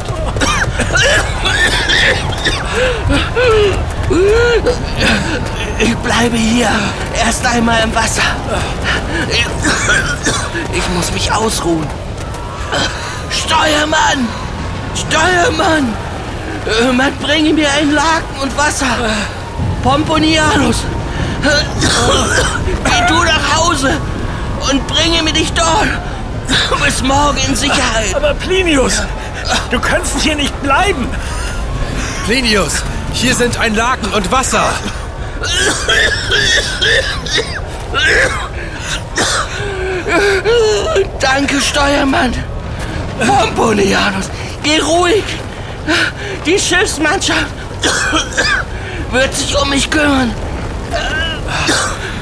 Ich 5.79 5.95
bleibe 5.97 6.37
hier 6.37 6.69
erst 7.25 7.45
einmal 7.45 7.81
im 7.83 7.95
Wasser. 7.95 8.21
Ich 10.73 10.89
muss 10.89 11.11
mich 11.11 11.31
ausruhen. 11.31 11.87
Steuermann! 13.29 14.27
Steuermann! 14.95 15.93
Man 16.95 17.13
bringe 17.17 17.53
mir 17.53 17.69
einen 17.71 17.93
Laken 17.93 18.41
und 18.41 18.57
Wasser. 18.57 18.85
Pomponianus! 19.83 20.77
Geh 21.41 23.07
du 23.07 23.23
nach 23.23 23.57
Hause 23.57 23.97
und 24.69 24.87
bringe 24.87 25.23
mir 25.23 25.33
dich 25.33 25.51
dort. 25.53 25.87
Bis 26.83 27.01
morgen 27.01 27.37
in 27.47 27.55
Sicherheit. 27.55 28.13
Aber 28.15 28.33
Plinius, 28.35 29.01
du 29.69 29.79
kannst 29.79 30.19
hier 30.19 30.35
nicht 30.35 30.61
bleiben. 30.61 31.07
Plinius, 32.25 32.83
hier 33.13 33.35
sind 33.35 33.59
ein 33.59 33.75
Laken 33.75 34.11
und 34.13 34.31
Wasser. 34.31 34.73
Danke, 41.19 41.61
Steuermann. 41.61 42.33
Pomponianus, 43.25 44.25
geh 44.63 44.79
ruhig. 44.79 45.23
Die 46.45 46.59
Schiffsmannschaft 46.59 47.51
wird 49.11 49.33
sich 49.35 49.55
um 49.57 49.69
mich 49.69 49.89
kümmern. 49.89 50.33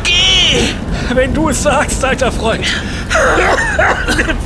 Geh! 0.04 0.74
Wenn 1.14 1.34
du 1.34 1.50
es 1.50 1.64
sagst, 1.64 2.04
alter 2.04 2.32
Freund. 2.32 2.66
Leb 4.18 4.38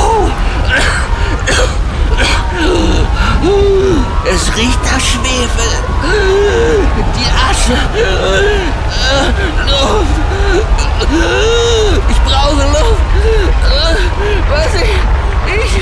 wohl. 0.00 0.32
Es 4.24 4.56
riecht 4.56 4.82
nach 4.84 5.00
Schwefel. 5.00 5.72
Die 7.16 7.28
Asche. 7.50 7.76
Luft. 9.66 10.16
Ich 12.08 12.20
brauche 12.22 12.64
Luft. 12.68 13.02
Was 14.50 14.74
ich... 14.74 14.92
Ich... 15.54 15.72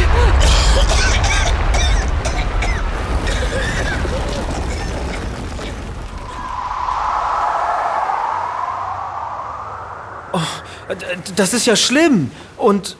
Das 11.37 11.55
ist 11.55 11.67
ja 11.67 11.77
schlimm. 11.77 12.33
Und, 12.57 12.97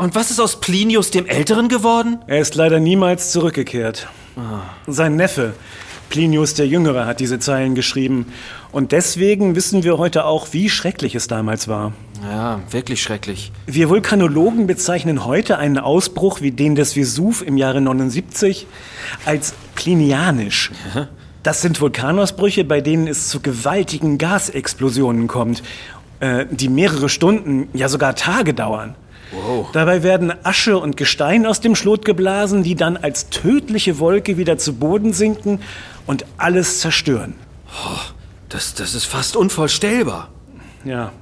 und 0.00 0.14
was 0.14 0.30
ist 0.30 0.40
aus 0.40 0.60
Plinius 0.60 1.10
dem 1.10 1.26
Älteren 1.26 1.68
geworden? 1.68 2.18
Er 2.26 2.40
ist 2.40 2.54
leider 2.54 2.80
niemals 2.80 3.30
zurückgekehrt. 3.30 4.08
Sein 4.86 5.16
Neffe, 5.16 5.54
Plinius 6.10 6.54
der 6.54 6.66
Jüngere, 6.66 7.06
hat 7.06 7.20
diese 7.20 7.38
Zeilen 7.38 7.74
geschrieben. 7.74 8.26
Und 8.72 8.92
deswegen 8.92 9.54
wissen 9.54 9.84
wir 9.84 9.98
heute 9.98 10.24
auch, 10.24 10.48
wie 10.52 10.68
schrecklich 10.68 11.14
es 11.14 11.28
damals 11.28 11.68
war. 11.68 11.92
Ja, 12.22 12.60
wirklich 12.70 13.02
schrecklich. 13.02 13.52
Wir 13.66 13.88
Vulkanologen 13.88 14.66
bezeichnen 14.66 15.24
heute 15.24 15.58
einen 15.58 15.78
Ausbruch 15.78 16.40
wie 16.40 16.50
den 16.50 16.74
des 16.74 16.96
Vesuv 16.96 17.42
im 17.42 17.56
Jahre 17.56 17.80
79 17.80 18.66
als 19.24 19.54
plinianisch. 19.74 20.72
Das 21.42 21.60
sind 21.60 21.80
Vulkanausbrüche, 21.80 22.64
bei 22.64 22.80
denen 22.80 23.06
es 23.06 23.28
zu 23.28 23.40
gewaltigen 23.40 24.16
Gasexplosionen 24.16 25.28
kommt, 25.28 25.62
äh, 26.20 26.46
die 26.50 26.70
mehrere 26.70 27.10
Stunden, 27.10 27.68
ja 27.74 27.88
sogar 27.88 28.14
Tage 28.14 28.54
dauern. 28.54 28.96
Dabei 29.72 30.02
werden 30.02 30.32
Asche 30.44 30.78
und 30.78 30.96
Gestein 30.96 31.46
aus 31.46 31.60
dem 31.60 31.74
Schlot 31.74 32.04
geblasen, 32.04 32.62
die 32.62 32.74
dann 32.74 32.96
als 32.96 33.28
tödliche 33.30 33.98
Wolke 33.98 34.36
wieder 34.36 34.58
zu 34.58 34.74
Boden 34.74 35.12
sinken 35.12 35.60
und 36.06 36.24
alles 36.36 36.80
zerstören. 36.80 37.34
Das, 38.48 38.74
das 38.74 38.94
ist 38.94 39.04
fast 39.04 39.36
unvorstellbar. 39.36 40.30
Ja. 40.84 41.12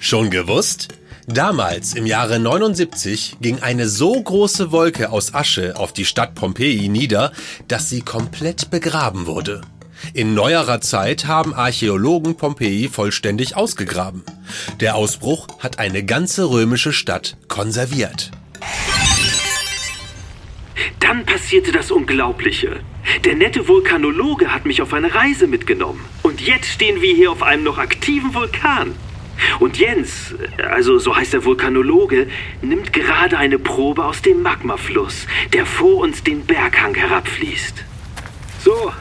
Schon 0.00 0.30
gewusst? 0.30 0.88
Damals, 1.26 1.92
im 1.92 2.06
Jahre 2.06 2.38
79, 2.38 3.36
ging 3.42 3.60
eine 3.60 3.86
so 3.86 4.18
große 4.18 4.72
Wolke 4.72 5.10
aus 5.10 5.34
Asche 5.34 5.76
auf 5.76 5.92
die 5.92 6.06
Stadt 6.06 6.34
Pompeji 6.34 6.88
nieder, 6.88 7.32
dass 7.68 7.90
sie 7.90 8.00
komplett 8.00 8.70
begraben 8.70 9.26
wurde. 9.26 9.60
In 10.14 10.34
neuerer 10.34 10.80
Zeit 10.80 11.26
haben 11.26 11.54
Archäologen 11.54 12.36
Pompeji 12.36 12.88
vollständig 12.88 13.56
ausgegraben. 13.56 14.22
Der 14.80 14.94
Ausbruch 14.94 15.46
hat 15.58 15.78
eine 15.78 16.04
ganze 16.04 16.48
römische 16.50 16.92
Stadt 16.92 17.36
konserviert. 17.48 18.30
Dann 21.00 21.24
passierte 21.26 21.72
das 21.72 21.90
Unglaubliche. 21.90 22.80
Der 23.24 23.34
nette 23.34 23.68
Vulkanologe 23.68 24.52
hat 24.52 24.66
mich 24.66 24.82
auf 24.82 24.92
eine 24.92 25.14
Reise 25.14 25.46
mitgenommen. 25.46 26.04
Und 26.22 26.40
jetzt 26.40 26.68
stehen 26.68 27.00
wir 27.00 27.14
hier 27.14 27.30
auf 27.30 27.42
einem 27.42 27.64
noch 27.64 27.78
aktiven 27.78 28.34
Vulkan. 28.34 28.94
Und 29.60 29.78
Jens, 29.78 30.34
also 30.70 30.98
so 30.98 31.16
heißt 31.16 31.32
der 31.32 31.44
Vulkanologe, 31.44 32.28
nimmt 32.60 32.92
gerade 32.92 33.38
eine 33.38 33.58
Probe 33.58 34.04
aus 34.04 34.22
dem 34.22 34.42
Magmafluss, 34.42 35.26
der 35.52 35.64
vor 35.64 35.98
uns 35.98 36.22
den 36.22 36.44
Berghang 36.44 36.94
herabfließt. 36.94 37.84
So, 38.64 38.92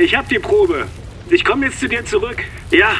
ich 0.00 0.16
hab 0.16 0.28
die 0.28 0.38
Probe. 0.38 0.86
Ich 1.30 1.44
komme 1.44 1.66
jetzt 1.66 1.80
zu 1.80 1.88
dir 1.88 2.04
zurück. 2.04 2.42
Ja, 2.70 2.94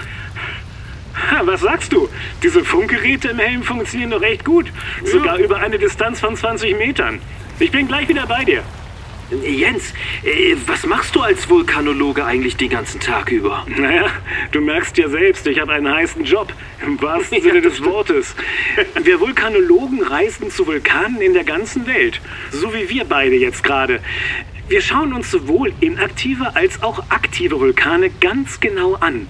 Was 1.45 1.61
sagst 1.61 1.93
du? 1.93 2.09
Diese 2.43 2.65
Funkgeräte 2.65 3.29
im 3.29 3.39
Helm 3.39 3.63
funktionieren 3.63 4.11
doch 4.11 4.23
echt 4.23 4.45
gut. 4.45 4.67
Sogar 5.05 5.39
über 5.39 5.59
eine 5.59 5.79
Distanz 5.79 6.21
von 6.21 6.37
20 6.37 6.77
Metern. 6.77 7.21
Ich 7.59 7.71
bin 7.71 7.87
gleich 7.87 8.09
wieder 8.09 8.27
bei 8.27 8.45
dir. 8.45 8.63
Jens, 9.43 9.95
äh, 10.23 10.55
was 10.67 10.85
machst 10.87 11.15
du 11.17 11.23
als 11.23 11.49
Vulkanologe 11.49 12.25
eigentlich 12.25 12.57
den 12.57 12.69
ganzen 12.69 13.01
Tag 13.01 13.33
über? 13.33 13.67
Naja, 13.67 14.07
du 14.53 14.61
merkst 14.61 14.99
ja 14.99 15.09
selbst, 15.09 15.47
ich 15.47 15.59
habe 15.59 15.73
einen 15.73 15.91
heißen 15.91 16.25
Job. 16.25 16.53
Im 16.85 17.01
wahrsten 17.01 17.41
Sinne 17.41 17.63
des 17.63 17.83
Wortes. 17.83 18.35
Wir 19.03 19.21
Vulkanologen 19.21 20.03
reisen 20.03 20.51
zu 20.51 20.67
Vulkanen 20.67 21.23
in 21.23 21.33
der 21.33 21.45
ganzen 21.45 21.87
Welt. 21.87 22.21
So 22.51 22.75
wie 22.75 22.89
wir 22.91 23.05
beide 23.05 23.35
jetzt 23.35 23.65
gerade. 23.65 24.01
Wir 24.67 24.81
schauen 24.81 25.13
uns 25.13 25.31
sowohl 25.31 25.75
inaktive 25.81 26.57
als 26.57 26.83
auch 26.83 27.11
aktive 27.11 27.61
Vulkane 27.61 28.09
ganz 28.09 28.61
genau 28.61 28.95
an. 28.95 29.29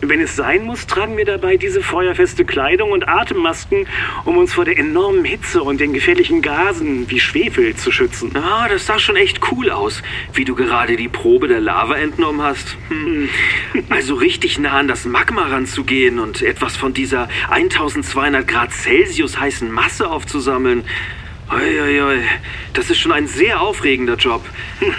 Wenn 0.00 0.20
es 0.20 0.36
sein 0.36 0.64
muss, 0.64 0.86
tragen 0.86 1.16
wir 1.16 1.24
dabei 1.24 1.56
diese 1.56 1.80
feuerfeste 1.80 2.44
Kleidung 2.44 2.92
und 2.92 3.08
Atemmasken, 3.08 3.88
um 4.24 4.38
uns 4.38 4.54
vor 4.54 4.64
der 4.64 4.78
enormen 4.78 5.24
Hitze 5.24 5.60
und 5.64 5.80
den 5.80 5.92
gefährlichen 5.92 6.40
Gasen 6.40 7.10
wie 7.10 7.18
Schwefel 7.18 7.74
zu 7.74 7.90
schützen. 7.90 8.30
Ah, 8.36 8.68
das 8.68 8.86
sah 8.86 9.00
schon 9.00 9.16
echt 9.16 9.40
cool 9.50 9.70
aus, 9.70 10.04
wie 10.34 10.44
du 10.44 10.54
gerade 10.54 10.94
die 10.94 11.08
Probe 11.08 11.48
der 11.48 11.60
Lava 11.60 11.96
entnommen 11.96 12.42
hast. 12.42 12.76
Hm. 12.88 13.28
Also 13.88 14.14
richtig 14.14 14.60
nah 14.60 14.78
an 14.78 14.86
das 14.86 15.04
Magma 15.04 15.48
ranzugehen 15.48 16.20
und 16.20 16.42
etwas 16.42 16.76
von 16.76 16.94
dieser 16.94 17.28
1200 17.50 18.46
Grad 18.46 18.72
Celsius 18.72 19.40
heißen 19.40 19.68
Masse 19.68 20.08
aufzusammeln. 20.08 20.84
Uiuiui, 21.50 22.22
das 22.72 22.90
ist 22.90 22.98
schon 22.98 23.12
ein 23.12 23.28
sehr 23.28 23.60
aufregender 23.60 24.16
Job, 24.16 24.42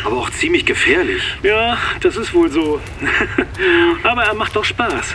aber 0.05 0.17
auch 0.17 0.29
ziemlich 0.29 0.65
gefährlich. 0.65 1.21
Ja, 1.43 1.77
das 2.01 2.15
ist 2.15 2.33
wohl 2.33 2.49
so. 2.49 2.79
Aber 4.03 4.23
er 4.23 4.33
macht 4.33 4.55
doch 4.55 4.63
Spaß. 4.63 5.13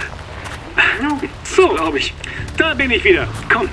So, 1.44 1.68
glaube 1.68 1.98
ich. 1.98 2.12
Da 2.58 2.74
bin 2.74 2.90
ich 2.90 3.02
wieder. 3.04 3.26
Komm, 3.50 3.68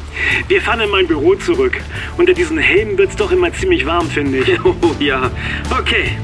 wir 0.47 0.61
fahren 0.61 0.79
in 0.79 0.89
mein 0.89 1.05
Büro 1.07 1.35
zurück. 1.35 1.81
Unter 2.17 2.33
diesen 2.33 2.57
Helmen 2.57 2.97
wird's 2.97 3.17
doch 3.17 3.31
immer 3.31 3.53
ziemlich 3.53 3.85
warm, 3.85 4.09
finde 4.09 4.39
ich. 4.39 4.59
Oh 4.63 4.95
ja, 4.99 5.29
okay. 5.69 6.17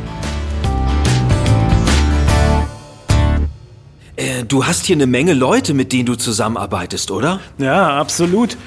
Äh, 4.15 4.45
du 4.45 4.65
hast 4.65 4.85
hier 4.85 4.95
eine 4.95 5.07
Menge 5.07 5.33
Leute, 5.33 5.73
mit 5.73 5.91
denen 5.91 6.05
du 6.05 6.15
zusammenarbeitest, 6.15 7.11
oder? 7.11 7.41
Ja, 7.57 7.99
absolut. 7.99 8.57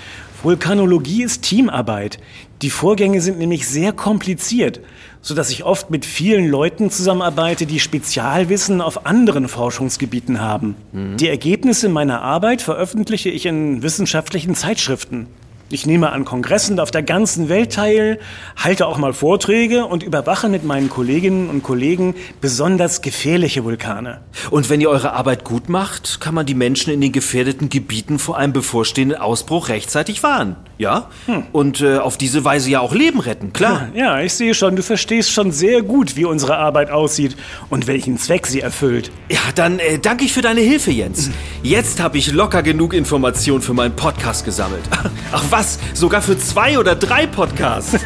Vulkanologie 0.42 1.24
ist 1.24 1.42
Teamarbeit. 1.42 2.18
Die 2.62 2.70
Vorgänge 2.70 3.20
sind 3.20 3.38
nämlich 3.38 3.66
sehr 3.66 3.92
kompliziert, 3.92 4.81
sodass 5.20 5.51
ich 5.51 5.64
oft 5.64 5.90
mit 5.90 6.07
vielen 6.07 6.48
Leuten 6.48 6.90
zusammenarbeite, 6.90 7.66
die 7.66 7.81
Spezialwissen 7.81 8.81
auf 8.81 9.07
anderen 9.07 9.48
Forschungsgebieten 9.48 10.40
haben. 10.40 10.77
Die 11.16 11.29
Ergebnisse 11.29 11.88
meiner 11.88 12.22
Arbeit 12.22 12.62
veröffentliche 12.62 13.31
ich 13.31 13.46
in 13.46 13.83
wissenschaftlichen 13.83 14.55
Zeitschriften. 14.55 15.27
Ich 15.71 15.85
nehme 15.85 16.13
an 16.13 16.25
Kongressen 16.25 16.81
auf 16.81 16.91
der 16.91 17.03
ganzen 17.03 17.51
Welt 17.51 17.75
teil, 17.75 18.19
halte 18.57 18.87
auch 18.87 18.97
mal 18.97 19.13
Vorträge 19.13 19.85
und 19.85 20.03
überwache 20.03 20.49
mit 20.49 20.65
meinen 20.65 20.89
Kolleginnen 20.89 21.51
und 21.51 21.63
Kollegen 21.63 22.15
besonders 22.41 23.03
gefährliche 23.03 23.65
Vulkane. 23.65 24.23
Und 24.51 24.71
wenn 24.71 24.81
ihr 24.81 24.89
eure 24.89 25.13
Arbeit 25.13 25.45
gut 25.45 25.69
macht, 25.69 26.21
kann 26.23 26.35
man 26.35 26.47
die 26.47 26.55
Menschen 26.55 26.91
in 26.91 27.03
den 27.03 27.13
gefährdeten 27.13 27.69
Gebieten 27.69 28.19
vor 28.19 28.39
einem 28.39 28.55
bevorstehenden 28.55 29.19
Ausbruch 29.19 29.69
rechtzeitig 29.69 30.23
warnen. 30.23 30.57
Ja? 30.79 31.11
Und 31.53 31.83
äh, 31.83 31.99
auf 31.99 32.17
diese 32.17 32.45
Weise 32.47 32.71
ja 32.71 32.81
auch 32.81 32.95
Leben 32.95 33.21
retten, 33.21 33.53
klar. 33.53 33.89
Ja, 33.95 34.23
ich 34.23 34.33
sehe 34.33 34.55
schon, 34.55 34.75
du 34.75 34.83
verstehst 34.83 35.31
schon 35.31 35.53
sehr 35.53 35.83
gut, 35.83 36.17
wie 36.17 36.25
unsere 36.25 36.57
Arbeit 36.57 36.91
aussieht 36.91 37.37
und 37.69 37.87
welchen 37.87 38.17
Zweck 38.17 38.47
sie 38.47 38.61
erfüllt. 38.61 39.11
Ja, 39.29 39.41
dann 39.55 39.81
äh, 39.81 39.99
danke 39.99 40.25
ich 40.25 40.33
für 40.33 40.41
deine 40.41 40.61
Hilfe, 40.61 40.93
Jens. 40.93 41.31
Jetzt 41.63 42.01
habe 42.01 42.17
ich 42.17 42.33
locker 42.33 42.63
genug 42.63 42.95
Informationen 42.95 43.61
für 43.61 43.75
meinen 43.75 43.97
Podcast 43.97 44.47
gesammelt. 44.47 44.83
Ach 45.33 45.45
was, 45.51 45.58
sogar 45.94 46.23
für 46.23 46.38
zwei 46.38 46.79
oder 46.79 46.94
drei 46.94 47.27
Podcasts. 47.27 47.99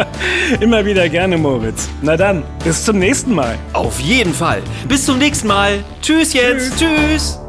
Immer 0.60 0.84
wieder 0.84 1.08
gerne, 1.08 1.36
Moritz. 1.38 1.88
Na 2.00 2.16
dann, 2.16 2.44
bis 2.64 2.84
zum 2.84 2.98
nächsten 2.98 3.34
Mal. 3.34 3.58
Auf 3.72 4.00
jeden 4.00 4.34
Fall. 4.34 4.62
Bis 4.88 5.06
zum 5.06 5.18
nächsten 5.18 5.48
Mal. 5.48 5.84
Tschüss, 6.00 6.32
Jens. 6.32 6.72
Tschüss. 6.76 7.41